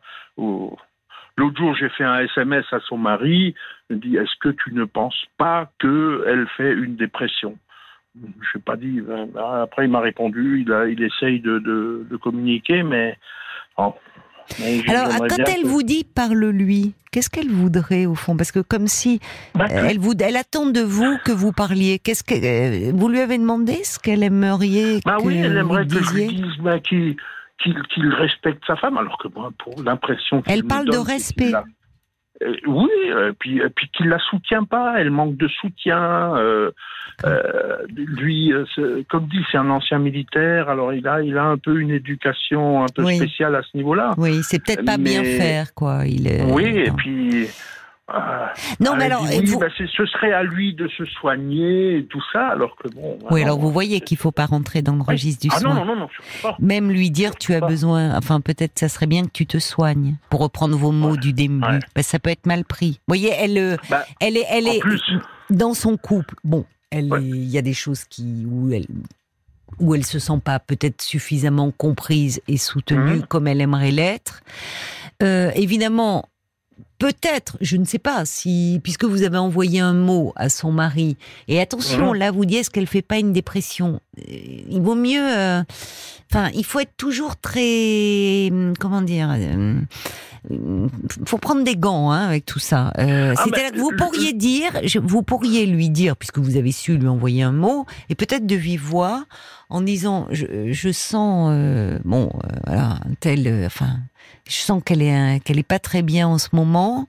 L'autre 1.36 1.56
jour, 1.56 1.74
j'ai 1.74 1.88
fait 1.88 2.04
un 2.04 2.20
SMS 2.20 2.66
à 2.72 2.80
son 2.80 2.98
mari. 2.98 3.54
Je 3.88 3.96
dit, 3.96 4.16
est-ce 4.16 4.36
que 4.40 4.50
tu 4.50 4.74
ne 4.74 4.84
penses 4.84 5.24
pas 5.38 5.70
qu'elle 5.80 6.46
fait 6.56 6.72
une 6.72 6.96
dépression? 6.96 7.56
Je 8.14 8.58
n'ai 8.58 8.62
pas 8.62 8.76
dit. 8.76 9.00
Après, 9.36 9.86
il 9.86 9.90
m'a 9.90 10.00
répondu. 10.00 10.62
Il, 10.66 10.72
a, 10.72 10.86
il 10.86 11.02
essaye 11.02 11.40
de, 11.40 11.58
de, 11.58 12.16
communiquer, 12.16 12.82
mais 12.82 13.16
alors, 14.88 15.26
quand 15.28 15.44
elle 15.46 15.64
vous 15.64 15.82
dit 15.82 16.04
parle-lui, 16.04 16.94
qu'est-ce 17.10 17.30
qu'elle 17.30 17.50
voudrait 17.50 18.06
au 18.06 18.14
fond? 18.14 18.36
Parce 18.36 18.52
que 18.52 18.60
comme 18.60 18.86
si 18.86 19.20
bah, 19.54 19.66
elle, 19.68 19.98
vous, 19.98 20.14
elle 20.20 20.36
attend 20.36 20.66
de 20.66 20.80
vous 20.80 21.18
que 21.24 21.32
vous 21.32 21.52
parliez. 21.52 21.98
Qu'est-ce 21.98 22.24
que 22.24 22.34
euh, 22.34 22.92
vous 22.94 23.08
lui 23.08 23.20
avez 23.20 23.38
demandé 23.38 23.84
ce 23.84 23.98
qu'elle 23.98 24.22
aimerait 24.22 25.00
bah 25.04 25.16
que 25.18 25.24
oui, 25.24 25.38
elle 25.38 25.56
aimerait 25.56 25.86
que 25.86 26.02
je 26.02 26.12
lui 26.12 26.26
dise 26.28 26.56
bah, 26.60 26.78
qu'il 26.80 27.16
respecte 28.18 28.62
sa 28.66 28.76
femme, 28.76 28.96
alors 28.96 29.18
que 29.18 29.28
moi, 29.28 29.50
pour 29.58 29.82
l'impression. 29.82 30.42
Elle 30.46 30.64
parle 30.64 30.86
de 30.86 30.98
respect. 30.98 31.52
Euh, 32.42 32.54
oui, 32.66 32.88
euh, 33.10 33.32
puis, 33.38 33.60
puis 33.74 33.88
qu'il 33.90 34.08
la 34.08 34.18
soutient 34.18 34.64
pas, 34.64 34.94
elle 34.98 35.10
manque 35.10 35.36
de 35.36 35.48
soutien. 35.48 36.34
Euh, 36.36 36.70
lui, 37.94 38.52
comme 39.08 39.26
dit, 39.26 39.44
c'est 39.52 39.58
un 39.58 39.68
ancien 39.68 39.98
militaire, 39.98 40.70
alors 40.70 40.94
il 40.94 41.06
a, 41.06 41.20
il 41.22 41.36
a 41.36 41.44
un 41.44 41.58
peu 41.58 41.80
une 41.80 41.90
éducation 41.90 42.82
un 42.82 42.86
peu 42.94 43.04
spéciale 43.04 43.54
à 43.56 43.62
ce 43.62 43.76
niveau-là. 43.76 44.14
Oui, 44.16 44.40
c'est 44.42 44.64
peut-être 44.64 44.84
pas 44.84 44.96
bien 44.96 45.22
faire, 45.22 45.74
quoi. 45.74 46.06
Il 46.06 46.26
est... 46.26 46.42
Oui, 46.42 46.64
et 46.64 46.90
puis. 46.96 47.46
Non, 48.80 48.96
mais 48.96 49.04
alors, 49.04 49.22
bah, 49.24 49.66
ce 49.76 50.06
serait 50.06 50.32
à 50.32 50.42
lui 50.42 50.74
de 50.74 50.88
se 50.88 51.04
soigner 51.04 51.98
et 51.98 52.06
tout 52.06 52.22
ça, 52.32 52.48
alors 52.48 52.76
que 52.76 52.88
bon. 52.88 53.18
Oui, 53.30 53.42
alors 53.42 53.58
vous 53.58 53.70
voyez 53.70 54.00
qu'il 54.00 54.16
faut 54.16 54.32
pas 54.32 54.46
rentrer 54.46 54.82
dans 54.82 54.94
le 54.94 55.02
registre 55.02 55.42
du 55.42 55.48
ah, 55.52 55.58
soin. 55.58 55.74
Non, 55.74 55.84
non, 55.84 55.96
non, 55.96 56.08
non 56.44 56.54
Même 56.58 56.90
lui 56.90 57.10
dire, 57.10 57.36
tu 57.36 57.54
as 57.54 57.60
besoin, 57.60 58.16
enfin 58.16 58.40
peut-être 58.40 58.78
ça 58.78 58.88
serait 58.88 59.06
bien 59.06 59.24
que 59.24 59.30
tu 59.32 59.46
te 59.46 59.58
soignes, 59.58 60.16
pour 60.28 60.40
reprendre 60.40 60.76
vos 60.76 60.92
mots 60.92 61.16
du 61.16 61.32
début, 61.32 61.80
parce 61.94 62.06
ça 62.06 62.18
peut 62.18 62.30
être 62.30 62.46
mal 62.46 62.64
pris. 62.64 63.00
Vous 63.06 63.14
voyez, 63.14 63.30
elle, 63.38 63.58
euh, 63.58 63.76
bah, 63.88 64.04
elle 64.20 64.36
est, 64.36 64.46
elle 64.50 64.66
est 64.66 64.80
dans 65.48 65.74
son 65.74 65.96
couple. 65.96 66.34
Bon, 66.44 66.64
elle, 66.90 67.10
il 67.20 67.48
y 67.48 67.58
a 67.58 67.62
des 67.62 67.74
choses 67.74 68.04
qui 68.04 68.46
où 68.50 68.72
elle 68.72 68.86
où 69.78 69.94
elle 69.94 70.04
se 70.04 70.18
sent 70.18 70.40
pas 70.44 70.58
peut-être 70.58 71.00
suffisamment 71.00 71.70
comprise 71.70 72.42
et 72.48 72.56
soutenue 72.56 73.18
mmh. 73.18 73.26
comme 73.26 73.46
elle 73.46 73.60
aimerait 73.60 73.92
l'être. 73.92 74.42
Euh, 75.22 75.50
évidemment, 75.54 76.26
peut-être, 77.00 77.56
je 77.62 77.78
ne 77.78 77.84
sais 77.84 77.98
pas, 77.98 78.24
si 78.26 78.78
puisque 78.84 79.04
vous 79.04 79.22
avez 79.22 79.38
envoyé 79.38 79.80
un 79.80 79.94
mot 79.94 80.32
à 80.36 80.48
son 80.50 80.70
mari, 80.70 81.16
et 81.48 81.58
attention, 81.58 82.12
là 82.12 82.30
vous 82.30 82.44
dites 82.44 82.58
est-ce 82.58 82.70
qu'elle 82.70 82.86
fait 82.86 83.02
pas 83.02 83.18
une 83.18 83.32
dépression? 83.32 84.00
Euh, 84.18 84.34
Il 84.68 84.82
vaut 84.82 84.94
mieux, 84.94 85.26
euh, 85.36 85.62
enfin, 86.30 86.50
il 86.54 86.64
faut 86.64 86.78
être 86.78 86.94
toujours 86.98 87.36
très, 87.36 88.48
hum, 88.52 88.74
comment 88.78 89.00
dire, 89.00 89.34
euh, 89.34 89.80
faut 91.24 91.38
prendre 91.38 91.64
des 91.64 91.74
gants 91.76 92.10
hein, 92.10 92.28
avec 92.28 92.44
tout 92.44 92.58
ça. 92.58 92.92
Euh, 92.98 93.34
ah, 93.36 93.44
C'est-à-dire 93.44 93.72
que 93.72 93.78
vous 93.78 93.92
pourriez 93.96 94.34
dire, 94.34 94.72
vous 95.02 95.22
pourriez 95.22 95.64
lui 95.64 95.88
dire, 95.88 96.16
puisque 96.16 96.38
vous 96.38 96.56
avez 96.58 96.70
su 96.70 96.98
lui 96.98 97.08
envoyer 97.08 97.42
un 97.42 97.52
mot, 97.52 97.86
et 98.10 98.14
peut-être 98.14 98.46
de 98.46 98.56
vive 98.56 98.82
voix, 98.82 99.24
en 99.70 99.80
disant, 99.80 100.26
je, 100.32 100.70
je 100.70 100.92
sens, 100.92 101.50
bon, 102.04 102.30
voilà, 102.66 103.00
tel, 103.20 103.64
enfin 103.64 104.00
je 104.50 104.56
sens 104.56 104.82
qu'elle 104.84 105.02
est 105.02 105.40
qu'elle 105.44 105.58
est 105.58 105.66
pas 105.66 105.78
très 105.78 106.02
bien 106.02 106.26
en 106.26 106.38
ce 106.38 106.48
moment 106.52 107.06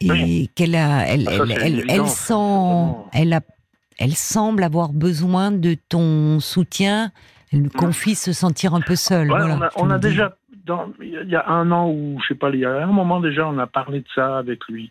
et 0.00 0.48
qu'elle 0.54 0.74
a 0.74 1.06
elle 1.06 1.28
ah, 1.28 1.44
elle, 1.60 1.84
elle, 1.88 2.06
sent 2.06 2.94
elle 3.12 3.32
a 3.32 3.40
elle 3.98 4.14
semble 4.14 4.64
avoir 4.64 4.92
besoin 4.92 5.52
de 5.52 5.76
ton 5.88 6.40
soutien 6.40 7.12
Elle 7.52 7.62
nous 7.62 7.70
confie 7.70 8.14
se 8.14 8.32
sentir 8.32 8.74
un 8.74 8.80
peu 8.80 8.96
seule. 8.96 9.28
voilà, 9.28 9.70
on 9.76 9.90
a, 9.90 9.98
déjà, 9.98 10.36
il 11.00 11.28
y 11.28 11.36
a 11.36 11.48
un 11.48 11.70
an 11.70 11.90
ou 11.90 12.18
je 12.22 12.28
sais 12.28 12.34
pas, 12.34 12.50
il 12.50 12.60
y 12.60 12.64
a 12.64 12.82
un 12.82 12.86
moment 12.86 13.20
déjà, 13.20 13.46
on 13.46 13.58
a 13.58 13.66
parlé 13.66 14.00
de 14.00 14.06
ça 14.14 14.38
avec 14.38 14.66
lui. 14.68 14.90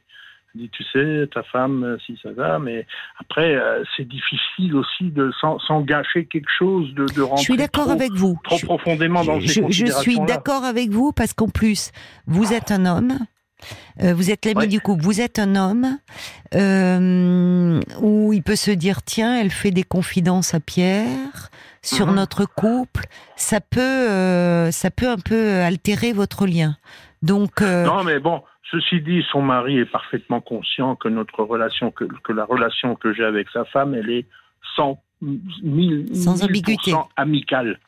Dit, 0.56 0.70
tu 0.72 0.84
sais, 0.92 1.28
ta 1.32 1.44
femme, 1.44 1.98
si 2.06 2.18
ça 2.24 2.32
va, 2.32 2.58
mais 2.58 2.88
après, 3.20 3.56
euh, 3.56 3.84
c'est 3.96 4.08
difficile 4.08 4.76
aussi 4.76 5.12
de 5.12 5.32
s'en 5.40 5.82
gâcher 5.82 6.26
quelque 6.26 6.50
chose, 6.58 6.92
de, 6.96 7.06
de 7.06 7.22
rentrer 7.22 7.44
je 7.44 7.52
suis 7.52 7.58
d'accord 7.58 7.92
avec 7.92 8.12
vous. 8.14 8.40
trop 8.44 8.58
profondément 8.58 9.24
dans 9.24 9.40
ces 9.40 9.70
Je 9.70 9.86
suis 9.86 10.20
d'accord 10.22 10.64
avec 10.64 10.90
vous 10.90 11.12
parce 11.12 11.34
qu'en 11.34 11.50
plus, 11.50 11.92
vous 12.26 12.52
êtes 12.52 12.72
un 12.72 12.88
homme, 12.88 13.20
euh, 14.02 14.14
vous 14.14 14.32
êtes 14.32 14.46
l'ami 14.46 14.68
du 14.68 14.80
couple, 14.80 15.04
vous 15.04 15.22
êtes 15.22 15.40
un 15.40 15.56
homme 15.56 15.98
euh, 16.56 17.80
où 18.02 18.32
il 18.34 18.42
peut 18.42 18.56
se 18.56 18.72
dire 18.72 19.04
tiens, 19.04 19.40
elle 19.40 19.52
fait 19.52 19.72
des 19.72 19.84
confidences 19.84 20.54
à 20.54 20.60
Pierre 20.60 21.50
sur 21.82 22.08
mhm. 22.08 22.16
notre 22.16 22.46
couple, 22.46 23.06
ça 23.36 23.60
peut, 23.62 23.80
euh, 23.82 24.72
ça 24.72 24.90
peut 24.92 25.10
un 25.10 25.18
peu 25.18 25.62
altérer 25.62 26.14
votre 26.14 26.46
lien. 26.46 26.78
Donc 27.22 27.62
non, 27.62 28.04
mais 28.04 28.20
bon, 28.20 28.42
ceci 28.72 29.02
dit, 29.02 29.24
son 29.32 29.42
mari 29.42 29.78
est 29.80 29.86
parfaitement 29.86 30.42
conscient 30.42 30.96
que 30.96 31.08
notre 31.08 31.44
relation, 31.44 31.92
que, 31.92 32.06
que 32.06 32.34
la 32.34 32.46
relation 32.46 32.96
que 32.96 33.14
j'ai 33.14 33.24
avec 33.24 33.50
sa 33.50 33.66
femme, 33.66 33.96
elle 33.96 34.10
est 34.10 34.26
sans 34.76 35.02
sans 36.14 36.44
ambiguïté 36.44 36.94
amicale. 37.18 37.80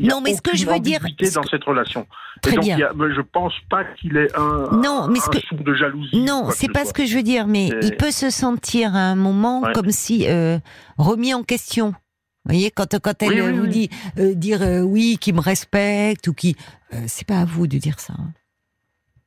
non, 0.00 0.20
mais 0.20 0.34
ce 0.34 0.42
que 0.42 0.54
je 0.56 0.66
veux 0.66 0.80
dire 0.80 1.00
dans 1.34 1.42
cette 1.44 1.64
relation. 1.64 2.06
Très 2.42 2.58
bien. 2.58 2.76
je 2.78 3.20
pense 3.22 3.54
pas 3.70 3.84
qu'il 3.96 4.16
ait 4.16 4.28
un, 4.36 4.68
non, 4.76 5.08
mais 5.08 5.18
de 5.52 5.74
jalousie. 5.74 6.20
Non, 6.20 6.50
c'est 6.50 6.70
pas 6.70 6.84
ce 6.84 6.92
que 6.92 7.06
je 7.06 7.16
veux 7.16 7.22
dire, 7.22 7.46
mais 7.46 7.70
il 7.82 7.96
peut 7.96 8.10
se 8.10 8.30
sentir 8.30 8.94
à 8.94 9.00
un 9.00 9.14
moment 9.14 9.62
comme 9.72 9.90
si 9.90 10.28
euh, 10.28 10.58
remis 10.98 11.32
en 11.32 11.42
question. 11.42 11.94
Vous 12.46 12.52
voyez, 12.52 12.70
quand, 12.70 13.00
quand 13.00 13.22
elle 13.22 13.54
vous 13.54 13.66
dit 13.66 13.88
euh, 14.18 14.34
dire 14.34 14.60
euh, 14.60 14.82
oui, 14.82 15.16
qui 15.18 15.32
me 15.32 15.40
respecte 15.40 16.28
ou 16.28 16.34
qui, 16.34 16.56
c'est 17.06 17.26
pas 17.26 17.40
à 17.40 17.44
vous 17.46 17.66
de 17.66 17.78
dire 17.78 17.98
ça. 17.98 18.12
Hein. 18.18 18.32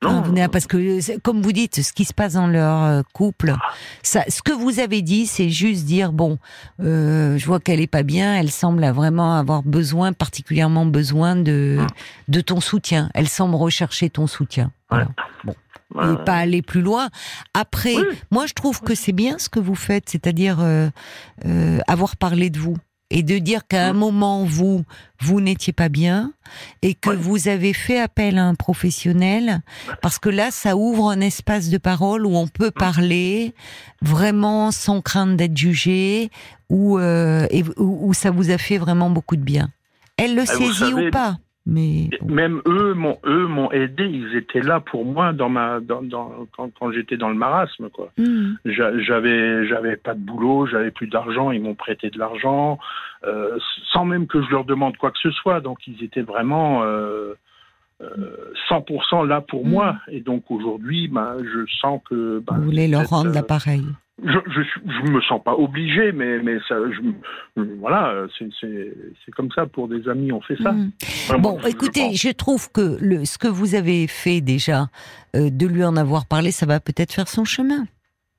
Non, 0.03 0.23
parce 0.51 0.67
que 0.67 1.17
comme 1.19 1.41
vous 1.41 1.51
dites, 1.51 1.81
ce 1.81 1.91
qui 1.91 2.05
se 2.05 2.13
passe 2.13 2.33
dans 2.33 2.47
leur 2.47 2.83
euh, 2.83 3.01
couple, 3.13 3.55
ça, 4.03 4.23
ce 4.27 4.43
que 4.43 4.51
vous 4.51 4.79
avez 4.79 5.01
dit, 5.01 5.25
c'est 5.25 5.49
juste 5.49 5.85
dire 5.85 6.11
bon, 6.11 6.37
euh, 6.81 7.37
je 7.37 7.45
vois 7.47 7.59
qu'elle 7.59 7.81
est 7.81 7.87
pas 7.87 8.03
bien, 8.03 8.35
elle 8.35 8.51
semble 8.51 8.85
vraiment 8.89 9.35
avoir 9.35 9.63
besoin, 9.63 10.13
particulièrement 10.13 10.85
besoin 10.85 11.35
de 11.35 11.77
hum. 11.79 11.87
de 12.27 12.41
ton 12.41 12.59
soutien. 12.59 13.09
Elle 13.15 13.27
semble 13.27 13.55
rechercher 13.55 14.09
ton 14.11 14.27
soutien. 14.27 14.71
Voilà. 14.89 15.07
Bon. 15.43 15.55
Et 15.95 16.23
pas 16.25 16.35
aller 16.35 16.61
plus 16.61 16.81
loin. 16.81 17.07
Après, 17.53 17.95
moi 18.29 18.45
je 18.45 18.53
trouve 18.53 18.81
que 18.81 18.93
c'est 18.93 19.13
bien 19.13 19.39
ce 19.39 19.49
que 19.49 19.59
vous 19.59 19.73
faites, 19.73 20.09
c'est-à-dire 20.09 20.57
euh, 20.59 20.89
avoir 21.87 22.17
parlé 22.17 22.49
de 22.51 22.59
vous 22.59 22.77
et 23.09 23.23
de 23.23 23.37
dire 23.37 23.67
qu'à 23.67 23.87
un 23.87 23.93
mm. 23.93 23.97
moment 23.97 24.43
vous 24.43 24.83
vous 25.19 25.41
n'étiez 25.41 25.73
pas 25.73 25.89
bien 25.89 26.33
et 26.81 26.93
que 26.93 27.09
vous 27.09 27.47
avez 27.47 27.73
fait 27.73 27.99
appel 27.99 28.37
à 28.37 28.45
un 28.45 28.55
professionnel 28.55 29.61
parce 30.01 30.19
que 30.19 30.29
là 30.29 30.51
ça 30.51 30.75
ouvre 30.75 31.09
un 31.09 31.21
espace 31.21 31.69
de 31.69 31.77
parole 31.77 32.25
où 32.25 32.35
on 32.35 32.47
peut 32.47 32.67
mm. 32.67 32.79
parler 32.79 33.53
vraiment 34.01 34.71
sans 34.71 35.01
crainte 35.01 35.37
d'être 35.37 35.57
jugé 35.57 36.29
ou 36.69 36.99
euh, 36.99 37.47
où, 37.77 38.13
ça 38.13 38.31
vous 38.31 38.51
a 38.51 38.57
fait 38.57 38.77
vraiment 38.77 39.09
beaucoup 39.09 39.37
de 39.37 39.41
bien. 39.41 39.69
Elle 40.17 40.35
le 40.35 40.41
ah, 40.41 40.45
saisit 40.45 40.93
ou 40.93 41.09
pas? 41.11 41.37
Même 41.67 42.61
eux 42.65 42.93
m'ont 42.93 43.17
eux 43.25 43.47
m'ont 43.47 43.71
aidé. 43.71 44.05
Ils 44.05 44.35
étaient 44.35 44.61
là 44.61 44.79
pour 44.79 45.05
moi 45.05 45.33
dans 45.33 45.49
ma 45.49 45.79
dans, 45.79 46.01
dans 46.01 46.47
quand, 46.55 46.69
quand 46.79 46.91
j'étais 46.91 47.17
dans 47.17 47.29
le 47.29 47.35
marasme 47.35 47.89
quoi. 47.89 48.11
Hmm. 48.17 48.53
J'avais 48.65 49.67
j'avais 49.67 49.97
pas 49.97 50.13
de 50.13 50.19
boulot, 50.19 50.65
j'avais 50.67 50.91
plus 50.91 51.07
d'argent. 51.07 51.51
Ils 51.51 51.61
m'ont 51.61 51.75
prêté 51.75 52.09
de 52.09 52.17
l'argent 52.17 52.79
euh, 53.25 53.57
sans 53.91 54.05
même 54.05 54.27
que 54.27 54.41
je 54.41 54.49
leur 54.49 54.63
demande 54.63 54.95
quoi 54.97 55.11
que 55.11 55.19
ce 55.21 55.31
soit. 55.31 55.59
Donc 55.59 55.79
ils 55.87 56.03
étaient 56.03 56.21
vraiment 56.21 56.83
euh, 56.83 57.33
euh, 58.01 58.53
100% 58.69 59.27
là 59.27 59.41
pour 59.41 59.65
hmm. 59.65 59.69
moi. 59.69 59.97
Et 60.09 60.21
donc 60.21 60.49
aujourd'hui, 60.49 61.07
ben, 61.07 61.37
je 61.39 61.65
sens 61.81 62.01
que. 62.09 62.39
Ben, 62.39 62.57
Vous 62.57 62.65
voulez 62.65 62.87
leur 62.87 63.07
rendre 63.07 63.31
euh, 63.31 63.33
l'appareil 63.33 63.83
je, 64.23 64.39
je, 64.47 64.61
je 64.63 65.11
me 65.11 65.21
sens 65.21 65.41
pas 65.43 65.53
obligé, 65.53 66.11
mais, 66.11 66.39
mais 66.39 66.57
ça, 66.67 66.75
je, 66.91 67.61
voilà, 67.79 68.25
c'est 68.39 69.31
comme 69.35 69.51
ça 69.51 69.67
pour 69.67 69.87
des 69.87 70.09
amis, 70.09 70.31
on 70.31 70.41
fait 70.41 70.57
ça. 70.61 70.71
Mm. 70.71 70.91
bon, 71.39 71.59
écoutez, 71.67 72.15
je, 72.15 72.29
trouve 72.29 72.71
que 72.71 72.97
le, 72.99 73.25
ce 73.25 73.37
que 73.37 73.47
vous 73.47 73.75
avez 73.75 74.07
fait 74.07 74.41
déjà, 74.41 74.87
euh, 75.35 75.49
de 75.51 75.67
lui 75.67 75.83
en 75.83 75.95
avoir 75.95 76.25
parlé, 76.25 76.49
ça 76.51 76.65
va 76.65 76.79
peut-être 76.79 77.13
faire 77.13 77.27
son 77.27 77.45
chemin. 77.45 77.85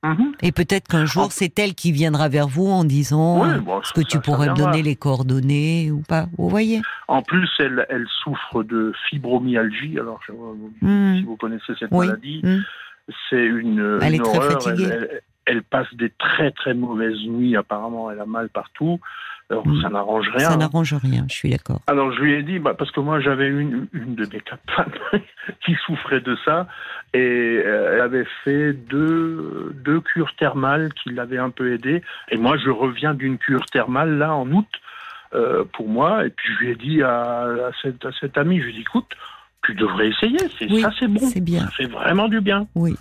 Mm-hmm. 0.03 0.33
Et 0.43 0.51
peut-être 0.51 0.87
qu'un 0.87 1.05
jour, 1.05 1.31
c'est 1.31 1.57
elle 1.59 1.75
qui 1.75 1.93
viendra 1.93 2.27
vers 2.27 2.47
vous 2.47 2.67
en 2.67 2.83
disant 2.83 3.43
ce 3.83 3.93
que 3.93 4.01
tu 4.01 4.19
pourrais 4.19 4.49
me 4.49 4.55
donner 4.55 4.81
les 4.81 4.95
coordonnées 4.95 5.91
ou 5.91 6.01
pas. 6.01 6.27
Vous 6.37 6.49
voyez 6.49 6.81
En 7.07 7.21
plus, 7.21 7.49
elle, 7.59 7.85
elle 7.89 8.07
souffre 8.23 8.63
de 8.63 8.93
fibromyalgie. 9.09 9.97
Alors, 9.97 10.19
mm. 10.81 11.17
si 11.17 11.23
vous 11.23 11.37
connaissez 11.37 11.73
cette 11.79 11.91
maladie, 11.91 12.41
mm. 12.43 12.59
c'est 13.29 13.45
une, 13.45 13.99
elle 14.01 14.15
est 14.15 14.23
très 14.23 14.41
fatiguée 14.41 14.87
elle 14.89 15.21
passe 15.61 15.93
des 15.93 16.09
très 16.09 16.51
très 16.51 16.73
mauvaises 16.73 17.21
nuits. 17.25 17.55
Apparemment, 17.55 18.11
elle 18.11 18.19
a 18.19 18.25
mal 18.25 18.49
partout. 18.49 18.99
Alors, 19.51 19.67
mm. 19.67 19.81
ça 19.81 19.89
n'arrange 19.89 20.29
rien. 20.29 20.49
Ça 20.49 20.57
n'arrange 20.57 20.93
rien, 20.93 21.25
je 21.27 21.33
suis 21.33 21.49
d'accord. 21.49 21.81
Alors, 21.87 22.11
je 22.11 22.21
lui 22.21 22.33
ai 22.33 22.43
dit, 22.43 22.59
bah, 22.59 22.75
parce 22.77 22.91
que 22.91 22.99
moi, 22.99 23.19
j'avais 23.19 23.47
une, 23.47 23.87
une 23.93 24.13
de 24.15 24.25
mes 24.31 24.41
quatre 24.41 24.61
femmes 24.75 24.91
qui 25.65 25.75
souffrait 25.85 26.21
de 26.21 26.37
ça, 26.45 26.67
et 27.13 27.19
euh, 27.65 27.93
elle 27.93 28.01
avait 28.01 28.27
fait 28.43 28.73
deux, 28.73 29.75
deux 29.83 30.01
cures 30.01 30.35
thermales 30.35 30.93
qui 30.93 31.09
l'avaient 31.09 31.39
un 31.39 31.49
peu 31.49 31.73
aidée. 31.73 32.03
Et 32.29 32.37
moi, 32.37 32.57
je 32.57 32.69
reviens 32.69 33.15
d'une 33.15 33.39
cure 33.39 33.65
thermale, 33.65 34.19
là, 34.19 34.35
en 34.35 34.51
août, 34.51 34.67
euh, 35.33 35.63
pour 35.73 35.87
moi. 35.87 36.27
Et 36.27 36.29
puis, 36.29 36.53
je 36.53 36.59
lui 36.59 36.71
ai 36.71 36.75
dit 36.75 37.01
à, 37.01 37.41
à, 37.41 37.71
cette, 37.81 38.05
à 38.05 38.11
cette 38.19 38.37
amie, 38.37 38.59
je 38.59 38.65
lui 38.65 38.71
ai 38.71 38.75
dit, 38.75 38.81
écoute, 38.81 39.09
tu 39.63 39.73
devrais 39.73 40.09
essayer. 40.09 40.37
ça, 40.79 40.91
c'est 40.99 41.07
bon. 41.07 41.21
C'est 41.21 41.43
bien. 41.43 41.61
Ça 41.61 41.71
fait 41.71 41.87
vraiment 41.87 42.27
du 42.27 42.39
bien. 42.39 42.67
Oui. 42.75 42.95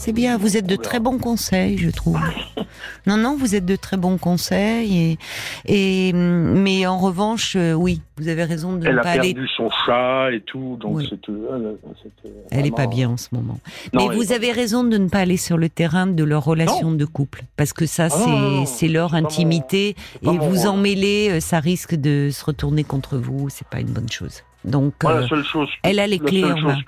C'est 0.00 0.14
bien, 0.14 0.38
vous 0.38 0.56
êtes 0.56 0.66
de 0.66 0.76
très 0.76 0.98
bons 0.98 1.18
conseils, 1.18 1.76
je 1.76 1.90
trouve. 1.90 2.18
non, 3.06 3.18
non, 3.18 3.36
vous 3.36 3.54
êtes 3.54 3.66
de 3.66 3.76
très 3.76 3.98
bons 3.98 4.16
conseils. 4.16 5.18
Et, 5.66 6.08
et 6.08 6.12
mais 6.14 6.86
en 6.86 6.96
revanche, 6.96 7.54
euh, 7.54 7.74
oui, 7.74 8.00
vous 8.16 8.28
avez 8.28 8.44
raison 8.44 8.72
de 8.72 8.86
elle 8.86 8.96
ne 8.96 9.02
pas 9.02 9.10
aller. 9.10 9.32
Elle 9.32 9.32
a 9.32 9.34
perdu 9.34 9.48
son 9.54 9.68
chat 9.84 10.32
et 10.32 10.40
tout, 10.40 10.78
donc 10.80 11.02
c'était. 11.02 11.32
Elle 12.50 12.62
n'est 12.62 12.70
pas 12.70 12.86
bien 12.86 13.10
en 13.10 13.18
ce 13.18 13.28
moment. 13.32 13.58
mais 13.92 14.08
vous 14.08 14.32
avez 14.32 14.52
raison 14.52 14.84
de 14.84 14.96
ne 14.96 15.10
pas 15.10 15.18
aller 15.18 15.36
sur 15.36 15.58
le 15.58 15.68
terrain 15.68 16.06
de 16.06 16.24
leur 16.24 16.46
relation 16.46 16.92
de 16.92 17.04
couple, 17.04 17.42
parce 17.58 17.74
que 17.74 17.84
ça, 17.84 18.08
ah 18.10 18.64
c'est 18.64 18.88
leur 18.88 19.12
intimité, 19.12 19.96
et 20.22 20.38
vous 20.38 20.66
en 20.66 20.78
mêler, 20.78 21.28
euh, 21.30 21.40
ça 21.40 21.60
risque 21.60 21.94
de 21.94 22.30
se 22.32 22.42
retourner 22.42 22.84
contre 22.84 23.18
vous. 23.18 23.50
C'est 23.50 23.68
pas 23.68 23.80
une 23.80 23.92
bonne 23.92 24.10
chose. 24.10 24.44
Donc, 24.64 24.94
euh, 25.04 25.26
chose, 25.42 25.68
elle 25.82 25.98
a 25.98 26.06
les 26.06 26.18
clés 26.18 26.44
en 26.44 26.58
main. 26.58 26.78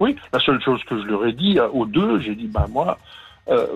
Oui, 0.00 0.16
la 0.32 0.40
seule 0.40 0.60
chose 0.60 0.82
que 0.84 1.00
je 1.00 1.06
leur 1.06 1.26
ai 1.26 1.32
dit 1.32 1.58
euh, 1.58 1.68
aux 1.68 1.86
deux, 1.86 2.18
j'ai 2.20 2.34
dit, 2.34 2.48
ben 2.48 2.66
moi, 2.68 2.98
euh, 3.48 3.66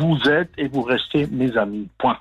vous 0.00 0.18
êtes 0.28 0.50
et 0.58 0.68
vous 0.68 0.82
restez 0.82 1.26
mes 1.26 1.56
amis. 1.56 1.88
Point. 1.98 2.18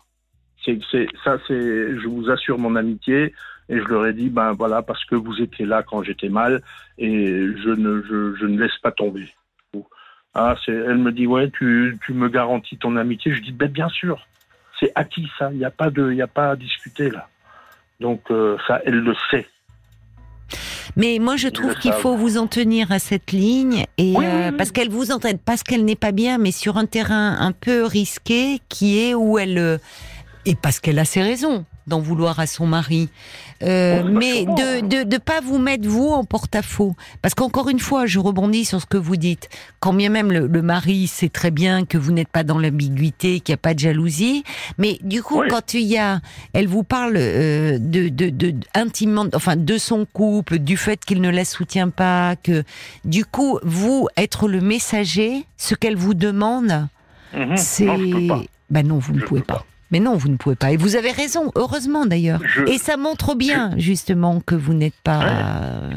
C'est, 0.63 0.79
ça, 1.23 1.37
c'est, 1.47 1.99
je 1.99 2.07
vous 2.07 2.29
assure 2.29 2.59
mon 2.59 2.75
amitié. 2.75 3.33
Et 3.69 3.77
je 3.77 3.85
leur 3.85 4.05
ai 4.05 4.13
dit, 4.13 4.29
ben 4.29 4.51
voilà, 4.51 4.81
parce 4.81 5.03
que 5.05 5.15
vous 5.15 5.41
étiez 5.41 5.65
là 5.65 5.81
quand 5.81 6.03
j'étais 6.03 6.27
mal, 6.27 6.61
et 6.97 7.15
je 7.17 7.69
ne, 7.69 8.01
je, 8.01 8.45
ne 8.45 8.59
laisse 8.59 8.77
pas 8.83 8.91
tomber. 8.91 9.33
Ah, 10.33 10.55
c'est, 10.65 10.73
elle 10.73 10.97
me 10.97 11.11
dit, 11.11 11.25
ouais, 11.25 11.49
tu, 11.51 11.97
tu 12.05 12.13
me 12.13 12.27
garantis 12.27 12.77
ton 12.77 12.97
amitié. 12.97 13.33
Je 13.33 13.41
dis, 13.41 13.53
ben 13.53 13.69
bien 13.69 13.87
sûr, 13.89 14.27
c'est 14.79 14.91
acquis 14.95 15.29
ça. 15.39 15.51
Il 15.51 15.57
n'y 15.57 15.65
a 15.65 15.71
pas 15.71 15.89
de, 15.89 16.11
il 16.11 16.21
a 16.21 16.27
pas 16.27 16.51
à 16.51 16.55
discuter 16.55 17.09
là. 17.09 17.27
Donc 18.01 18.29
euh, 18.31 18.57
ça, 18.67 18.81
elle 18.85 18.99
le 18.99 19.13
sait. 19.29 19.47
Mais 20.95 21.19
moi, 21.19 21.37
je 21.37 21.47
trouve 21.47 21.75
qu'il 21.75 21.93
faut 21.93 22.15
vous 22.15 22.37
en 22.37 22.47
tenir 22.47 22.91
à 22.91 22.99
cette 22.99 23.31
ligne 23.31 23.85
et 23.97 24.15
euh, 24.17 24.51
parce 24.51 24.71
qu'elle 24.71 24.89
vous 24.89 25.11
entraîne, 25.11 25.37
parce 25.37 25.63
qu'elle 25.63 25.85
n'est 25.85 25.95
pas 25.95 26.11
bien, 26.11 26.37
mais 26.37 26.51
sur 26.51 26.77
un 26.77 26.85
terrain 26.85 27.37
un 27.39 27.51
peu 27.51 27.85
risqué, 27.85 28.59
qui 28.69 28.99
est 28.99 29.13
où 29.13 29.37
elle 29.37 29.57
euh, 29.57 29.77
et 30.45 30.55
parce 30.55 30.79
qu'elle 30.79 30.99
a 30.99 31.05
ses 31.05 31.21
raisons 31.21 31.65
d'en 31.87 31.99
vouloir 31.99 32.39
à 32.39 32.47
son 32.47 32.67
mari. 32.67 33.09
Euh, 33.63 34.03
mais 34.03 34.45
de, 34.45 34.87
de 34.87 35.03
de 35.03 35.17
pas 35.17 35.39
vous 35.39 35.59
mettre 35.59 35.87
vous 35.87 36.09
en 36.09 36.23
porte-à-faux 36.23 36.95
parce 37.21 37.35
qu'encore 37.35 37.69
une 37.69 37.79
fois 37.79 38.07
je 38.07 38.17
rebondis 38.17 38.65
sur 38.65 38.81
ce 38.81 38.87
que 38.87 38.97
vous 38.97 39.17
dites 39.17 39.49
quand 39.79 39.93
bien 39.93 40.09
même 40.09 40.31
le, 40.31 40.61
mari 40.63 41.05
sait 41.05 41.29
très 41.29 41.51
bien 41.51 41.85
que 41.85 41.97
vous 41.99 42.11
n'êtes 42.11 42.27
pas 42.27 42.43
dans 42.43 42.57
l'ambiguïté 42.57 43.39
qu'il 43.39 43.53
n'y 43.53 43.55
a 43.55 43.57
pas 43.57 43.75
de 43.75 43.79
jalousie 43.79 44.43
mais 44.79 44.97
du 45.03 45.21
coup 45.21 45.43
quand 45.47 45.75
il 45.75 45.83
y 45.83 45.99
a 45.99 46.21
elle 46.53 46.67
vous 46.67 46.83
parle 46.83 47.13
euh, 47.17 47.77
de, 47.77 48.09
de, 48.09 48.29
de 48.29 48.55
intimement 48.73 49.27
enfin 49.35 49.55
de 49.55 49.77
son 49.77 50.05
couple 50.05 50.57
du 50.57 50.75
fait 50.75 51.05
qu'il 51.05 51.21
ne 51.21 51.29
la 51.29 51.45
soutient 51.45 51.89
pas 51.89 52.35
que 52.35 52.63
du 53.05 53.25
coup 53.25 53.59
vous 53.61 54.07
être 54.17 54.47
le 54.47 54.59
messager 54.59 55.45
ce 55.57 55.75
qu'elle 55.75 55.97
vous 55.97 56.15
demande 56.15 56.87
mhm. 57.35 57.57
c'est 57.57 57.85
ben 58.71 58.87
non 58.87 58.97
vous 58.97 59.13
ne 59.13 59.21
pouvez 59.21 59.41
pas. 59.41 59.65
Mais 59.91 59.99
non, 59.99 60.15
vous 60.15 60.29
ne 60.29 60.37
pouvez 60.37 60.55
pas. 60.55 60.71
Et 60.71 60.77
vous 60.77 60.95
avez 60.95 61.11
raison, 61.11 61.51
heureusement 61.55 62.05
d'ailleurs. 62.05 62.41
Et 62.67 62.77
ça 62.77 62.97
montre 62.97 63.35
bien, 63.35 63.71
justement, 63.77 64.39
que 64.39 64.55
vous 64.55 64.73
n'êtes 64.73 64.99
pas. 65.03 65.21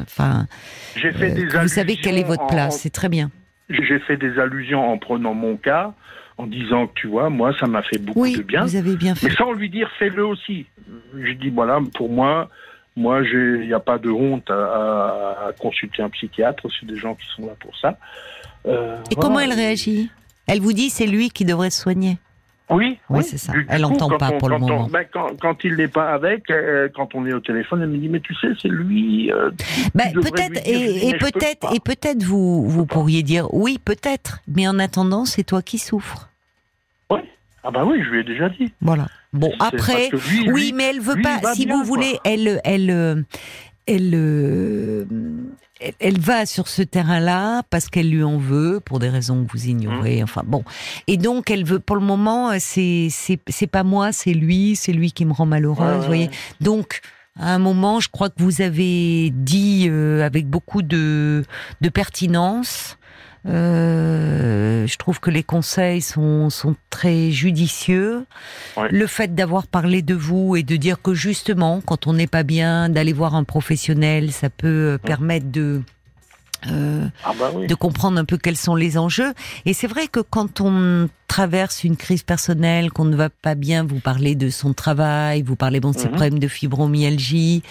Enfin. 0.03 0.47
Euh, 1.05 1.61
vous 1.63 1.69
savez 1.69 1.97
quelle 1.97 2.19
est 2.19 2.25
votre 2.25 2.47
place, 2.47 2.81
c'est 2.81 2.91
très 2.91 3.09
bien. 3.09 3.31
J'ai 3.71 3.99
fait 4.01 4.17
des 4.17 4.39
allusions 4.39 4.93
en 4.93 4.99
prenant 4.99 5.33
mon 5.33 5.57
cas, 5.57 5.95
en 6.37 6.47
disant 6.47 6.89
que 6.89 6.93
tu 6.95 7.07
vois, 7.07 7.31
moi, 7.31 7.55
ça 7.59 7.67
m'a 7.67 7.83
fait 7.83 7.99
beaucoup 7.99 8.29
de 8.29 8.43
bien. 8.43 8.65
Vous 8.65 8.77
avez 8.77 8.97
bien 8.97 9.15
fait. 9.15 9.29
Mais 9.29 9.35
sans 9.35 9.53
lui 9.53 9.71
dire, 9.71 9.91
fais-le 9.99 10.27
aussi. 10.27 10.67
je 11.17 11.33
dis 11.33 11.51
voilà, 11.51 11.79
pour 11.95 12.11
moi, 12.11 12.51
moi, 12.97 13.23
il 13.23 13.67
n'y 13.67 13.73
a 13.73 13.81
pas 13.81 13.99
de 13.99 14.11
honte 14.11 14.51
à, 14.51 15.53
consulter 15.59 16.03
un 16.03 16.11
psychiatre. 16.11 16.67
C'est 16.79 16.87
des 16.87 16.97
gens 16.97 17.15
qui 17.15 17.27
sont 17.37 17.47
là 17.47 17.55
pour 17.59 17.77
ça. 17.79 17.99
Euh, 18.67 18.97
Et 19.11 19.15
comment 19.15 19.41
elle 19.41 19.53
réagit? 19.53 20.11
Elle 20.47 20.61
vous 20.61 20.73
dit 20.73 20.91
c'est 20.91 21.07
lui 21.07 21.31
qui 21.31 21.45
devrait 21.45 21.71
se 21.71 21.81
soigner. 21.81 22.19
Oui, 22.71 22.99
oui, 23.11 23.23
c'est 23.23 23.37
ça. 23.37 23.53
elle 23.69 23.83
n'entend 23.83 24.09
pas 24.17 24.33
pour 24.33 24.49
le 24.49 24.59
moment. 24.59 24.89
Ben, 24.91 25.05
quand, 25.13 25.65
il 25.65 25.77
n'est 25.77 25.89
pas 25.89 26.13
avec, 26.13 26.51
euh, 26.51 26.89
quand 26.95 27.15
on 27.15 27.27
est 27.27 27.33
au 27.35 27.41
téléphone, 27.41 27.83
elle 27.83 27.91
me 27.91 27.99
dit 27.99 28.09
mais 28.09 28.21
tu 28.21 28.35
sais, 28.35 28.49
c'est 28.61 28.69
lui. 28.69 29.31
Euh, 29.31 29.51
ben, 29.95 30.13
peut-être 30.15 30.67
et, 30.67 31.15
peut-être 31.19 31.75
et 31.75 31.81
peut-être 31.81 32.23
vous 32.23 32.67
vous 32.67 32.87
pourriez 32.87 33.23
dire 33.23 33.53
oui 33.53 33.79
peut-être, 33.85 34.41
mais 34.49 34.67
en 34.67 34.79
attendant 34.79 35.27
c'est 35.27 35.45
toi 35.45 35.61
qui 35.61 35.77
souffres. 35.79 36.31
Oui. 37.11 37.21
Ah 37.63 37.71
bah 37.71 37.85
oui, 37.85 38.03
je 38.03 38.09
lui 38.09 38.21
ai 38.21 38.25
déjà 38.25 38.49
dit. 38.49 38.73
Voilà. 38.81 39.09
Bon 39.35 39.53
après, 39.61 40.09
oui, 40.47 40.73
mais 40.75 40.85
elle 40.85 41.01
veut 41.01 41.21
pas. 41.21 41.55
Si 41.55 41.67
vous 41.67 41.85
voulez, 41.85 42.19
elle 42.25 42.63
elle 42.65 42.91
euh, 42.91 43.23
elle 43.87 45.07
elle 46.01 46.19
va 46.19 46.47
sur 46.47 46.69
ce 46.69 46.83
terrain-là 46.83 47.63
parce 47.71 47.89
qu'elle 47.89 48.11
lui 48.11 48.23
en 48.23 48.39
veut 48.39 48.81
pour 48.85 48.99
des 48.99 49.09
raisons 49.09 49.45
que 49.45 49.53
vous 49.53 49.67
ignorez. 49.67 50.21
Mmh. 50.21 50.25
Enfin 50.25 50.43
bon, 50.45 50.65
et 51.07 51.17
donc 51.17 51.51
elle 51.51 51.65
veut 51.65 51.81
pour 51.81 51.97
le 51.97 52.03
moment, 52.03 52.53
c'est 52.59 53.09
c'est 53.11 53.39
c'est 53.49 53.67
pas 53.67 53.85
moi, 53.85 54.13
c'est 54.13 54.35
lui, 54.35 54.77
c'est 54.77 54.93
lui 54.93 55.13
qui 55.13 55.25
me 55.25 55.33
rend 55.33 55.47
malheureuse. 55.47 56.01
vous 56.01 56.07
voyez. 56.07 56.31
Donc 56.61 57.01
à 57.39 57.55
un 57.55 57.59
moment, 57.59 58.01
je 58.01 58.09
crois 58.09 58.29
que 58.29 58.43
vous 58.43 58.63
avez 58.63 59.31
dit 59.31 59.87
euh, 59.89 60.25
avec 60.25 60.47
beaucoup 60.47 60.83
de 60.83 61.45
de 61.81 61.89
pertinence 61.89 62.97
euh, 63.47 64.87
je 64.87 64.97
trouve 64.97 65.21
que 65.21 65.31
les 65.31 65.43
conseils 65.43 66.01
sont, 66.01 66.51
sont 66.51 66.77
très 66.91 67.31
judicieux. 67.31 68.25
Le 68.91 69.07
fait 69.07 69.35
d'avoir 69.35 69.67
parlé 69.67 70.03
de 70.03 70.15
vous 70.15 70.57
et 70.57 70.63
de 70.63 70.77
dire 70.77 71.03
que 71.03 71.15
justement, 71.15 71.83
quand 71.85 72.07
on 72.07 72.15
n'est 72.15 72.27
pas 72.27 72.43
bien, 72.43 72.89
d'aller 72.89 73.13
voir 73.13 73.35
un 73.35 73.45
professionnel, 73.45 74.33
ça 74.33 74.51
peut 74.51 74.95
mmh. 74.95 74.99
permettre 75.07 75.51
de 75.51 75.83
euh, 76.71 77.07
ah 77.25 77.33
bah 77.39 77.51
de 77.67 77.75
comprendre 77.75 78.19
un 78.19 78.25
peu 78.25 78.39
quels 78.39 78.57
sont 78.57 78.75
les 78.75 78.97
enjeux. 78.97 79.35
Et 79.67 79.75
c'est 79.75 79.87
vrai 79.87 80.09
que 80.09 80.21
quand 80.21 80.63
on 80.63 81.09
traverse 81.29 81.85
une 81.85 81.97
crise 81.97 82.23
personnelle, 82.23 82.91
qu'on 82.91 83.05
ne 83.05 83.17
va 83.17 83.29
pas 83.29 83.55
bien, 83.55 83.85
vous 83.85 84.01
parlez 84.01 84.35
de 84.35 84.49
son 84.49 84.73
travail, 84.73 85.43
vous 85.43 85.57
parlez 85.57 85.81
bon 85.81 85.91
de 85.91 85.99
ses 85.99 86.07
mmh. 86.07 86.13
problèmes 86.13 86.39
de 86.39 86.49
fibromyalgie, 86.49 87.63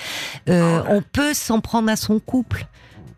euh, 0.49 0.81
ah 0.85 0.89
on 0.89 1.01
peut 1.01 1.33
s'en 1.33 1.59
prendre 1.59 1.89
à 1.89 1.95
son 1.95 2.19
couple. 2.19 2.67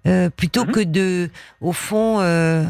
Euh, 0.07 0.29
plutôt 0.29 0.65
mhm. 0.65 0.71
que 0.71 0.79
de, 0.81 1.29
au 1.61 1.71
fond, 1.71 2.19
euh, 2.19 2.63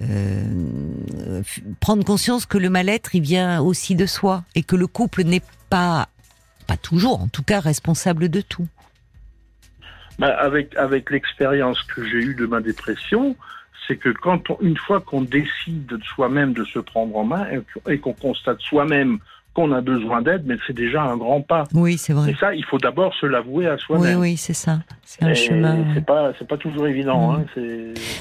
euh, 0.00 1.42
prendre 1.80 2.02
conscience 2.04 2.46
que 2.46 2.56
le 2.56 2.70
mal-être, 2.70 3.14
il 3.14 3.22
vient 3.22 3.60
aussi 3.60 3.94
de 3.94 4.06
soi 4.06 4.44
et 4.54 4.62
que 4.62 4.74
le 4.74 4.86
couple 4.86 5.24
n'est 5.24 5.42
pas, 5.68 6.08
pas 6.66 6.78
toujours, 6.78 7.20
en 7.20 7.28
tout 7.28 7.42
cas, 7.42 7.60
responsable 7.60 8.30
de 8.30 8.40
tout. 8.40 8.66
Bah, 10.18 10.34
avec 10.38 10.74
avec 10.76 11.10
l'expérience 11.10 11.82
que 11.82 12.04
j'ai 12.04 12.18
eue 12.18 12.34
de 12.34 12.46
ma 12.46 12.60
dépression, 12.60 13.36
c'est 13.86 13.96
que 13.96 14.08
quand 14.08 14.42
une 14.60 14.76
fois 14.76 15.00
qu'on 15.00 15.22
décide 15.22 15.86
de 15.86 16.00
soi-même 16.02 16.54
de 16.54 16.64
se 16.64 16.78
prendre 16.78 17.16
en 17.16 17.24
main 17.24 17.46
et 17.86 17.98
qu'on 17.98 18.14
constate 18.14 18.60
soi-même 18.60 19.18
qu'on 19.58 19.72
a 19.72 19.80
besoin 19.80 20.22
d'aide, 20.22 20.42
mais 20.46 20.56
c'est 20.68 20.72
déjà 20.72 21.02
un 21.02 21.16
grand 21.16 21.40
pas. 21.40 21.64
Oui, 21.74 21.98
c'est 21.98 22.12
vrai. 22.12 22.30
Et 22.30 22.36
ça, 22.36 22.54
il 22.54 22.64
faut 22.64 22.78
d'abord 22.78 23.12
se 23.14 23.26
l'avouer 23.26 23.66
à 23.66 23.76
soi-même. 23.76 24.20
Oui, 24.20 24.30
oui, 24.30 24.36
c'est 24.36 24.54
ça. 24.54 24.78
C'est 25.02 25.24
un 25.24 25.34
chemin. 25.34 25.84
C'est 25.94 26.06
pas, 26.06 26.30
c'est 26.38 26.46
pas 26.46 26.56
toujours 26.56 26.86
évident. 26.86 27.32
Hein. 27.32 27.44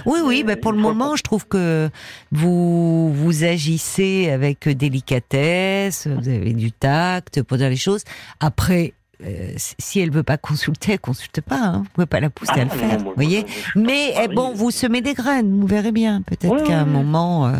Oui, 0.07 0.19
oui, 0.23 0.43
mais 0.43 0.55
pour 0.55 0.71
le 0.71 0.79
moment, 0.79 1.15
je 1.15 1.21
trouve 1.21 1.47
que 1.47 1.89
vous 2.31 3.13
vous 3.13 3.43
agissez 3.43 4.31
avec 4.31 4.67
délicatesse, 4.67 6.07
vous 6.07 6.27
avez 6.27 6.53
du 6.53 6.71
tact 6.71 7.43
pour 7.43 7.57
dire 7.57 7.69
les 7.69 7.75
choses. 7.75 8.03
Après, 8.39 8.93
euh, 9.23 9.51
si 9.57 9.99
elle 9.99 10.09
veut 10.09 10.23
pas 10.23 10.37
consulter, 10.37 10.93
elle 10.93 10.99
consulte 10.99 11.41
pas. 11.41 11.61
Hein. 11.61 11.83
Vous 11.83 11.89
pouvez 11.93 12.07
pas 12.07 12.19
la 12.19 12.31
pousser 12.31 12.61
à 12.61 12.63
le 12.63 12.71
ah, 12.73 12.75
faire, 12.75 12.97
vous 12.97 13.13
voyez. 13.13 13.45
Mais 13.75 14.15
eh, 14.23 14.27
bon, 14.27 14.53
vous 14.55 14.71
semez 14.71 15.01
des 15.01 15.13
graines, 15.13 15.59
vous 15.59 15.67
verrez 15.67 15.91
bien. 15.91 16.23
Peut-être 16.23 16.63
qu'à 16.63 16.79
un 16.79 16.85
moment. 16.85 17.47
Euh, 17.47 17.51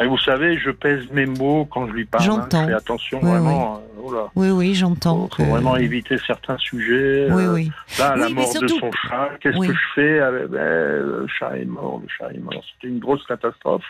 et 0.00 0.06
vous 0.06 0.18
savez, 0.18 0.58
je 0.58 0.70
pèse 0.70 1.08
mes 1.12 1.26
mots 1.26 1.66
quand 1.66 1.86
je 1.86 1.92
lui 1.92 2.04
parle. 2.04 2.24
Hein. 2.24 2.26
J'entends. 2.26 2.62
je 2.62 2.68
fais 2.68 2.74
attention 2.74 3.20
vraiment. 3.20 3.82
Oui, 3.96 4.14
euh, 4.16 4.26
oui, 4.34 4.50
oui 4.50 4.74
j'entends. 4.74 5.28
Il 5.30 5.44
faut, 5.44 5.50
vraiment 5.50 5.76
éviter 5.76 6.16
certains 6.18 6.58
sujets. 6.58 7.28
Oui, 7.30 7.44
oui. 7.46 7.70
Euh, 8.00 8.02
là, 8.02 8.16
la 8.16 8.28
mort 8.28 8.52
de 8.60 8.66
son 8.68 8.90
chat, 8.90 9.30
qu'est-ce 9.40 9.58
que 9.58 9.72
je 9.72 9.78
fais 9.94 10.18
avec, 10.20 10.48
ben, 10.48 11.00
Le 11.00 11.26
chat 11.38 11.56
est 11.58 11.64
mort, 11.64 12.00
le 12.02 12.08
chat 12.08 12.32
est 12.32 12.38
mort. 12.38 12.62
C'était 12.74 12.92
une 12.92 12.98
grosse 12.98 13.24
catastrophe. 13.26 13.84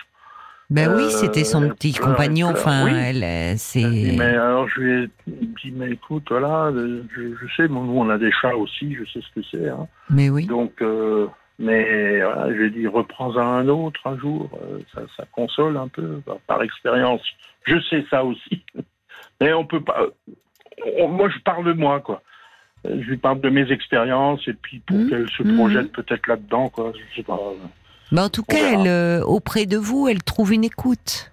Ben 0.70 0.94
oui, 0.94 1.10
c'était 1.10 1.44
son 1.44 1.64
euh, 1.64 1.68
petit 1.68 1.92
compagnon. 1.94 2.48
Enfin, 2.48 2.86
elle, 2.86 3.58
c'est. 3.58 4.14
Mais 4.16 4.24
alors, 4.24 4.68
je 4.68 4.80
lui 4.80 5.04
ai 5.04 5.10
dit, 5.36 5.72
mais 5.72 5.90
écoute, 5.92 6.24
voilà, 6.30 6.70
je, 6.74 7.34
je 7.40 7.54
sais, 7.56 7.68
nous, 7.68 7.80
on 7.80 8.10
a 8.10 8.18
des 8.18 8.32
chats 8.32 8.56
aussi, 8.56 8.94
je 8.94 9.04
sais 9.04 9.20
ce 9.20 9.40
que 9.40 9.46
c'est. 9.50 9.68
Hein. 9.68 9.86
Mais 10.10 10.28
oui. 10.28 10.46
Donc. 10.46 10.82
Mais 11.58 12.20
voilà, 12.20 12.54
j'ai 12.56 12.70
dit 12.70 12.86
reprends-en 12.86 13.40
un 13.40 13.68
autre 13.68 14.00
un 14.06 14.18
jour, 14.18 14.50
euh, 14.62 14.80
ça, 14.92 15.02
ça, 15.16 15.24
console 15.30 15.76
un 15.76 15.88
peu 15.88 16.20
par 16.46 16.62
expérience. 16.62 17.22
Je 17.64 17.80
sais 17.88 18.04
ça 18.10 18.24
aussi, 18.24 18.64
mais 19.40 19.52
on 19.52 19.64
peut 19.64 19.82
pas. 19.82 20.06
moi, 21.08 21.28
je 21.28 21.38
parle 21.40 21.64
de 21.64 21.72
moi, 21.72 22.00
quoi. 22.00 22.22
Je 22.84 22.90
lui 22.90 23.16
parle 23.16 23.40
de 23.40 23.48
mes 23.48 23.70
expériences 23.70 24.46
et 24.46 24.52
puis 24.52 24.80
pour 24.80 24.98
mmh. 24.98 25.08
qu'elle 25.08 25.30
se 25.30 25.42
projette 25.42 25.86
mmh. 25.86 26.02
peut-être 26.02 26.26
là-dedans, 26.26 26.68
quoi. 26.68 26.92
Je 26.92 27.16
sais 27.16 27.22
pas. 27.22 27.38
Mais 28.12 28.20
en 28.20 28.28
tout 28.28 28.42
cas, 28.42 28.72
elle, 28.72 28.86
euh, 28.86 29.22
auprès 29.22 29.66
de 29.66 29.76
vous, 29.76 30.08
elle 30.08 30.22
trouve 30.22 30.52
une 30.52 30.64
écoute 30.64 31.32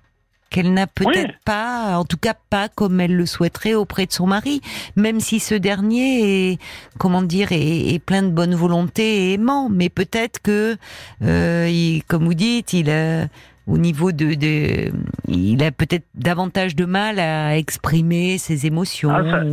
qu'elle 0.52 0.74
n'a 0.74 0.86
peut-être 0.86 1.34
pas, 1.46 1.98
en 1.98 2.06
tout 2.06 2.18
cas 2.18 2.36
pas 2.50 2.70
comme 2.70 3.00
elle 3.00 3.16
le 3.16 3.26
souhaiterait 3.26 3.74
auprès 3.74 4.06
de 4.06 4.12
son 4.12 4.28
mari, 4.28 4.62
même 4.96 5.20
si 5.20 5.40
ce 5.40 5.56
dernier 5.56 6.52
est, 6.52 6.60
comment 7.00 7.24
dire, 7.24 7.48
est, 7.52 8.00
plein 8.06 8.22
de 8.22 8.30
bonne 8.30 8.54
volonté 8.54 9.30
et 9.30 9.34
aimant, 9.34 9.70
mais 9.70 9.90
peut-être 9.90 10.40
que, 10.42 10.78
euh, 11.24 12.00
comme 12.08 12.26
vous 12.26 12.34
dites, 12.34 12.74
il 12.74 12.90
a 12.92 13.28
au 13.66 13.78
niveau 13.78 14.12
de, 14.12 14.34
de 14.34 14.92
il 15.28 15.64
a 15.64 15.72
peut-être 15.72 16.06
davantage 16.16 16.76
de 16.76 16.86
mal 16.86 17.20
à 17.20 17.58
exprimer 17.58 18.38
ses 18.38 18.66
émotions. 18.66 19.12
Ah, 19.12 19.44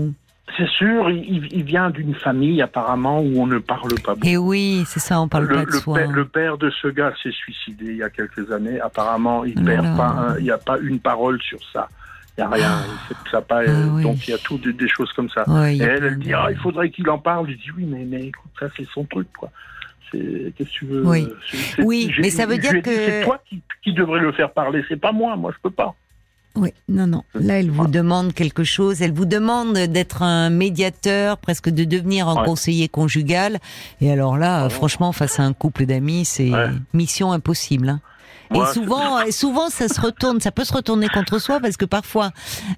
c'est 0.56 0.68
sûr, 0.68 1.10
il, 1.10 1.62
vient 1.62 1.90
d'une 1.90 2.14
famille 2.14 2.62
apparemment 2.62 3.20
où 3.20 3.40
on 3.40 3.46
ne 3.46 3.58
parle 3.58 3.94
pas 4.00 4.14
beaucoup. 4.14 4.26
Et 4.26 4.36
oui, 4.36 4.84
c'est 4.86 5.00
ça, 5.00 5.20
on 5.20 5.28
parle 5.28 5.46
le, 5.46 5.56
pas 5.56 5.64
de 5.64 5.70
soi. 5.72 5.98
Père, 5.98 6.10
le 6.10 6.24
père 6.24 6.58
de 6.58 6.70
ce 6.70 6.88
gars 6.88 7.12
s'est 7.22 7.32
suicidé 7.32 7.86
il 7.86 7.96
y 7.96 8.02
a 8.02 8.10
quelques 8.10 8.50
années. 8.50 8.80
Apparemment, 8.80 9.44
il 9.44 9.60
n'y 9.60 10.50
a 10.50 10.58
pas 10.58 10.78
une 10.78 11.00
parole 11.00 11.40
sur 11.42 11.58
ça. 11.72 11.88
Il 12.36 12.42
n'y 12.42 12.46
a 12.46 12.50
rien. 12.50 12.70
Ah. 12.70 13.14
ça 13.30 13.40
pas, 13.42 13.62
ah 13.66 14.02
Donc 14.02 14.26
il 14.26 14.30
y 14.30 14.34
a 14.34 14.38
tout 14.38 14.58
des, 14.58 14.88
choses 14.88 15.12
comme 15.12 15.28
ça. 15.28 15.44
et 15.68 15.78
elle, 15.78 16.04
elle 16.04 16.18
dit, 16.18 16.32
ah, 16.32 16.46
il 16.50 16.56
faudrait 16.56 16.90
qu'il 16.90 17.08
en 17.10 17.18
parle. 17.18 17.50
Je 17.50 17.54
dis, 17.54 17.70
oui, 17.76 17.84
mais, 17.84 18.04
mais 18.04 18.26
écoute, 18.26 18.50
ça 18.58 18.66
c'est 18.76 18.86
son 18.94 19.04
truc, 19.04 19.28
quoi. 19.36 19.50
Qu'est-ce 20.10 20.52
que 20.56 20.62
tu 20.64 20.86
veux? 20.86 21.06
Oui, 21.06 21.28
oui 21.78 22.14
mais 22.18 22.30
ça 22.30 22.46
veut 22.46 22.56
dire 22.56 22.80
que... 22.80 22.90
C'est 22.90 23.24
toi 23.24 23.42
qui, 23.46 23.60
qui 23.82 23.92
devrais 23.92 24.20
le 24.20 24.32
faire 24.32 24.50
parler, 24.52 24.82
c'est 24.88 24.96
pas 24.96 25.12
moi, 25.12 25.36
moi 25.36 25.52
je 25.54 25.60
peux 25.62 25.74
pas. 25.74 25.94
Oui, 26.58 26.72
non, 26.88 27.06
non. 27.06 27.24
Là, 27.34 27.60
elle 27.60 27.70
vous 27.70 27.86
demande 27.86 28.34
quelque 28.34 28.64
chose. 28.64 29.00
Elle 29.02 29.12
vous 29.12 29.24
demande 29.24 29.74
d'être 29.74 30.22
un 30.22 30.50
médiateur, 30.50 31.38
presque 31.38 31.68
de 31.70 31.84
devenir 31.84 32.28
un 32.28 32.44
conseiller 32.44 32.88
conjugal. 32.88 33.58
Et 34.00 34.10
alors 34.10 34.36
là, 34.36 34.68
franchement, 34.68 35.12
face 35.12 35.40
à 35.40 35.44
un 35.44 35.52
couple 35.52 35.86
d'amis, 35.86 36.24
c'est 36.24 36.50
mission 36.92 37.32
impossible. 37.32 37.88
Hein. 37.88 38.00
Et 38.54 38.64
souvent, 38.72 39.18
souvent, 39.30 39.68
ça 39.68 39.88
se 39.88 40.00
retourne, 40.00 40.40
ça 40.40 40.50
peut 40.50 40.64
se 40.64 40.72
retourner 40.72 41.08
contre 41.08 41.38
soi 41.38 41.60
parce 41.60 41.76
que 41.76 41.84
parfois, 41.84 42.30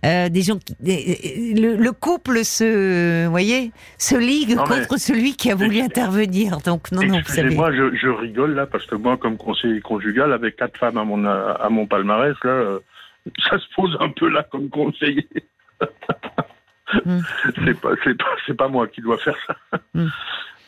euh, 0.05 0.29
des 0.29 0.43
gens, 0.43 0.59
le, 0.83 1.91
couple 1.91 2.45
se, 2.45 3.27
voyez, 3.29 3.71
se 3.99 4.17
ligue 4.17 4.57
contre 4.57 4.99
celui 4.99 5.37
qui 5.37 5.51
a 5.51 5.55
voulu 5.55 5.81
intervenir. 5.81 6.59
Donc 6.59 6.91
non, 6.93 7.03
non, 7.03 7.21
vous 7.25 7.33
savez. 7.33 7.55
Moi, 7.55 7.73
je, 7.73 7.95
je, 7.97 8.09
rigole 8.09 8.55
là 8.55 8.67
parce 8.67 8.85
que 8.87 8.97
moi, 8.97 9.17
comme 9.17 9.37
conseiller 9.37 9.81
conjugal, 9.81 10.33
avec 10.33 10.57
quatre 10.57 10.77
femmes 10.77 10.99
à 10.99 11.05
mon 11.05 11.25
à 11.25 11.69
mon 11.71 11.87
palmarès 11.87 12.35
là. 12.43 12.79
Ça 13.49 13.59
se 13.59 13.67
pose 13.75 13.97
un 14.01 14.11
peu 14.11 14.29
là 14.29 14.43
comme 14.45 14.69
conseiller. 14.69 15.29
Hmm. 17.05 17.21
C'est 18.45 18.57
pas, 18.57 18.69
moi 18.69 18.89
qui 18.89 19.01
dois 19.01 19.17
faire 19.19 19.37
ça. 19.47 19.55
Hmm. 19.95 20.09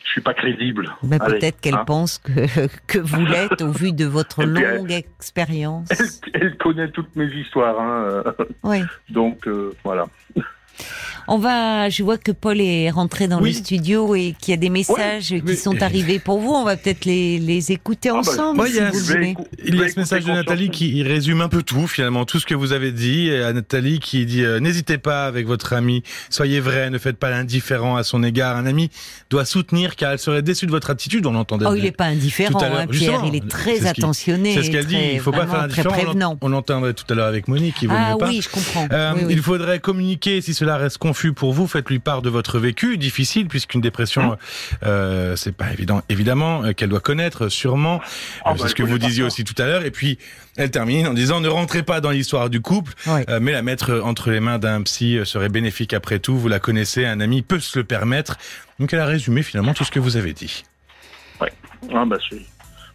Je 0.05 0.09
suis 0.09 0.21
pas 0.21 0.33
crédible. 0.33 0.89
Mais 1.03 1.19
peut-être 1.19 1.59
qu'elle 1.59 1.75
hein. 1.75 1.85
pense 1.85 2.17
que, 2.17 2.67
que 2.87 2.99
vous 2.99 3.25
l'êtes 3.25 3.61
au 3.61 3.71
vu 3.71 3.91
de 3.91 4.05
votre 4.05 4.43
longue 4.43 4.91
expérience. 4.91 5.89
Elle, 6.33 6.55
connaît 6.57 6.89
toutes 6.91 7.15
mes 7.15 7.27
histoires. 7.27 7.79
Hein. 7.79 8.23
Oui. 8.63 8.83
Donc 9.09 9.47
euh, 9.47 9.73
voilà. 9.83 10.05
On 11.27 11.37
va, 11.37 11.89
je 11.89 12.03
vois 12.03 12.17
que 12.17 12.31
Paul 12.31 12.59
est 12.59 12.89
rentré 12.89 13.27
dans 13.27 13.39
le 13.39 13.51
studio 13.51 14.15
et 14.15 14.35
qu'il 14.39 14.51
y 14.51 14.53
a 14.53 14.57
des 14.57 14.69
messages 14.69 15.33
qui 15.45 15.55
sont 15.55 15.81
arrivés 15.81 16.19
pour 16.19 16.39
vous. 16.39 16.51
On 16.51 16.63
va 16.63 16.77
peut-être 16.77 17.05
les, 17.05 17.39
les 17.39 17.71
écouter 17.71 18.09
ah 18.09 18.13
bah, 18.13 18.19
ensemble. 18.19 18.63
il, 18.67 18.75
y 18.75 18.79
a, 18.79 18.91
il 19.65 19.75
y 19.75 19.83
a 19.83 19.89
ce 19.89 19.99
message 19.99 20.25
de 20.25 20.31
Nathalie 20.31 20.69
qui 20.69 21.01
résume 21.03 21.41
un 21.41 21.49
peu 21.49 21.63
tout, 21.63 21.87
finalement, 21.87 22.25
tout 22.25 22.39
ce 22.39 22.45
que 22.45 22.55
vous 22.55 22.73
avez 22.73 22.91
dit. 22.91 23.29
Et 23.29 23.41
à 23.43 23.53
Nathalie 23.53 23.99
qui 23.99 24.25
dit 24.25 24.43
euh, 24.43 24.59
N'hésitez 24.59 24.97
pas 24.97 25.25
avec 25.25 25.47
votre 25.47 25.73
ami, 25.73 26.03
soyez 26.29 26.59
vrai, 26.59 26.89
ne 26.89 26.97
faites 26.97 27.17
pas 27.17 27.29
l'indifférent 27.29 27.95
à 27.95 28.03
son 28.03 28.23
égard. 28.23 28.57
Un 28.57 28.65
ami 28.65 28.89
doit 29.29 29.45
soutenir 29.45 29.95
car 29.95 30.11
elle 30.11 30.19
serait 30.19 30.41
déçue 30.41 30.65
de 30.65 30.71
votre 30.71 30.89
attitude. 30.89 31.25
On 31.25 31.33
l'entendait. 31.33 31.65
Oh, 31.67 31.75
il 31.75 31.83
n'est 31.83 31.91
pas 31.91 32.05
indifférent, 32.05 32.61
hein, 32.61 32.87
Pierre. 32.87 33.23
Il 33.25 33.35
est 33.35 33.47
très 33.47 33.85
attentionné. 33.85 34.53
C'est 34.53 34.63
ce 34.63 34.71
qu'elle 34.71 34.85
dit. 34.85 34.97
Il 34.97 35.15
ne 35.17 35.21
faut 35.21 35.31
pas 35.31 35.47
faire 35.47 35.61
l'indifférent. 35.61 36.37
On, 36.41 36.49
l'entendrait 36.49 36.93
tout 36.93 37.05
à 37.09 37.15
l'heure 37.15 37.27
avec 37.27 37.47
Monique. 37.47 37.75
Il 37.81 37.89
ah 37.91 38.17
oui, 38.21 38.41
je 38.41 38.49
comprends. 38.49 38.87
Euh, 38.91 39.13
il 39.29 39.41
faudrait 39.41 39.79
communiquer 39.79 40.41
si 40.41 40.53
cela 40.53 40.77
reste 40.77 40.97
confus 41.13 41.33
pour 41.33 41.53
vous, 41.53 41.67
faites-lui 41.67 41.99
part 41.99 42.23
de 42.23 42.29
votre 42.29 42.57
vécu 42.57 42.97
difficile, 42.97 43.47
puisqu'une 43.47 43.81
dépression, 43.81 44.35
euh, 44.81 45.35
c'est 45.35 45.55
pas 45.55 45.71
évident, 45.71 46.01
évidemment, 46.09 46.73
qu'elle 46.73 46.89
doit 46.89 47.01
connaître, 47.01 47.49
sûrement. 47.49 48.01
Ah, 48.43 48.53
c'est 48.55 48.63
bah, 48.63 48.69
ce 48.69 48.73
que 48.73 48.81
vous 48.81 48.97
disiez 48.97 49.23
aussi 49.23 49.43
tout 49.43 49.61
à 49.61 49.67
l'heure. 49.67 49.85
Et 49.85 49.91
puis, 49.91 50.17
elle 50.57 50.71
termine 50.71 51.05
en 51.05 51.13
disant 51.13 51.39
ne 51.39 51.49
rentrez 51.49 51.83
pas 51.83 52.01
dans 52.01 52.09
l'histoire 52.09 52.49
du 52.49 52.61
couple, 52.61 52.93
mais 53.39 53.51
la 53.51 53.61
mettre 53.61 54.01
entre 54.03 54.31
les 54.31 54.39
mains 54.39 54.57
d'un 54.57 54.81
psy 54.81 55.19
serait 55.23 55.49
bénéfique 55.49 55.93
après 55.93 56.17
tout. 56.17 56.35
Vous 56.35 56.47
la 56.47 56.59
connaissez, 56.59 57.05
un 57.05 57.19
ami 57.19 57.43
peut 57.43 57.59
se 57.59 57.77
le 57.77 57.85
permettre. 57.85 58.37
Donc 58.79 58.91
elle 58.91 58.99
a 58.99 59.05
résumé 59.05 59.43
finalement 59.43 59.75
tout 59.75 59.83
ce 59.83 59.91
que 59.91 59.99
vous 59.99 60.17
avez 60.17 60.33
dit. 60.33 60.63
Oui, 61.39 61.49
ah 61.93 62.05
bah 62.05 62.17
c'est 62.27 62.41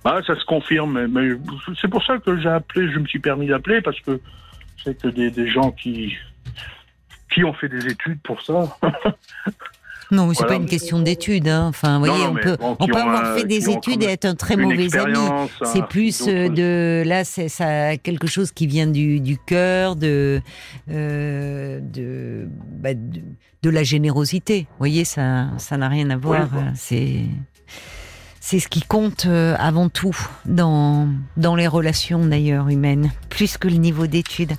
ah, 0.04 0.20
ça 0.26 0.34
se 0.36 0.44
confirme, 0.44 1.06
mais, 1.06 1.30
c'est 1.80 1.88
pour 1.88 2.02
ça 2.04 2.18
que 2.18 2.40
j'ai 2.40 2.48
appelé, 2.48 2.90
je 2.90 2.98
me 2.98 3.06
suis 3.06 3.18
permis 3.18 3.48
d'appeler, 3.48 3.82
parce 3.82 4.00
que 4.00 4.20
c'est 4.82 4.98
que 4.98 5.08
des, 5.08 5.50
gens 5.50 5.70
qui, 5.72 6.16
qui 7.38 7.44
ont 7.44 7.54
fait 7.54 7.68
des 7.68 7.86
études 7.86 8.20
pour 8.22 8.42
ça. 8.42 8.76
Non, 10.10 10.26
mais 10.26 10.32
c'est 10.32 10.46
pas 10.46 10.54
une 10.54 10.64
question 10.64 11.00
d'études. 11.00 11.48
Hein. 11.48 11.66
Enfin, 11.68 11.98
vous 11.98 12.06
voyez, 12.06 12.24
on 12.24 12.34
peut, 12.34 12.56
on 12.60 12.86
peut 12.86 12.96
avoir 12.96 13.36
fait 13.36 13.44
des 13.44 13.68
études 13.68 14.02
et 14.02 14.06
être 14.06 14.24
un 14.24 14.34
très 14.34 14.56
mauvais 14.56 14.96
ami. 14.96 15.18
C'est 15.64 15.86
plus 15.86 16.26
euh, 16.26 16.48
de 16.48 17.02
là, 17.06 17.24
c'est 17.24 17.50
ça 17.50 17.98
quelque 17.98 18.26
chose 18.26 18.50
qui 18.50 18.66
vient 18.66 18.86
du, 18.86 19.20
du 19.20 19.36
cœur, 19.36 19.96
de 19.96 20.40
euh, 20.90 21.78
de, 21.82 22.48
bah, 22.80 22.94
de, 22.94 23.20
de 23.62 23.68
la 23.68 23.82
générosité. 23.82 24.60
Vous 24.70 24.78
voyez, 24.78 25.04
ça 25.04 25.48
ça 25.58 25.76
n'a 25.76 25.88
rien 25.88 26.08
à 26.08 26.16
voir. 26.16 26.48
C'est 26.74 27.26
c'est 28.48 28.60
ce 28.60 28.68
qui 28.68 28.80
compte 28.80 29.26
euh, 29.26 29.54
avant 29.58 29.90
tout 29.90 30.16
dans, 30.46 31.06
dans 31.36 31.54
les 31.54 31.66
relations 31.66 32.24
d'ailleurs 32.24 32.70
humaines, 32.70 33.10
plus 33.28 33.58
que 33.58 33.68
le 33.68 33.74
niveau 33.74 34.06
d'études. 34.06 34.52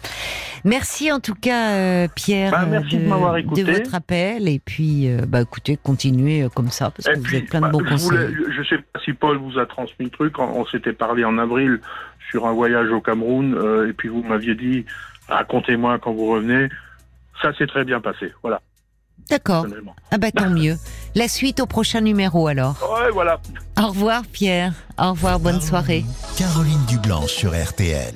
Merci 0.63 1.11
en 1.11 1.19
tout 1.19 1.33
cas 1.33 1.71
euh, 1.71 2.07
Pierre 2.15 2.51
bah, 2.51 2.65
de, 2.65 3.63
de, 3.63 3.63
votre 3.63 3.95
appel 3.95 4.47
et 4.47 4.59
puis 4.59 5.09
euh, 5.09 5.21
bah, 5.27 5.41
écoutez, 5.41 5.75
continuez 5.75 6.47
comme 6.53 6.69
ça 6.69 6.91
parce 6.91 7.07
que 7.07 7.19
vous 7.19 7.35
êtes 7.35 7.49
plein 7.49 7.61
de 7.61 7.71
bons 7.71 7.81
bah, 7.81 7.89
conseils. 7.89 8.35
je 8.51 8.59
ne 8.59 8.63
sais 8.63 8.77
pas 8.77 8.99
si 9.03 9.13
Paul 9.13 9.37
vous 9.37 9.57
a 9.57 9.65
transmis 9.65 10.05
le 10.05 10.11
truc, 10.11 10.37
on, 10.37 10.67
s'était 10.67 10.93
parlé 10.93 11.25
en 11.25 11.39
avril 11.39 11.79
sur 12.29 12.45
un 12.45 12.53
voyage 12.53 12.91
au 12.91 13.01
Cameroun 13.01 13.57
et 13.89 13.93
puis 13.93 14.07
vous 14.07 14.21
m'aviez 14.21 14.53
dit 14.53 14.85
racontez-moi 15.29 15.97
quand 15.97 16.13
vous 16.13 16.27
revenez. 16.27 16.69
Ça 17.41 17.55
s'est 17.55 17.65
très 17.65 17.85
bien 17.85 18.01
passé, 18.01 18.33
voilà. 18.43 18.61
D'accord. 19.29 19.65
Ah 20.11 20.17
bah 20.17 20.31
tant 20.31 20.49
mieux. 20.51 20.75
La 21.15 21.27
suite 21.27 21.59
au 21.59 21.65
prochain 21.65 22.01
numéro 22.01 22.47
alors. 22.47 22.75
Ouais, 22.81 23.09
voilà. 23.11 23.39
Au 23.81 23.87
revoir 23.87 24.23
Pierre. 24.31 24.73
Au 24.97 25.11
revoir, 25.11 25.39
bonne 25.39 25.61
soirée. 25.61 26.05
Caroline 26.37 26.85
Dublanche 26.87 27.31
sur 27.31 27.51
RTL. 27.51 28.07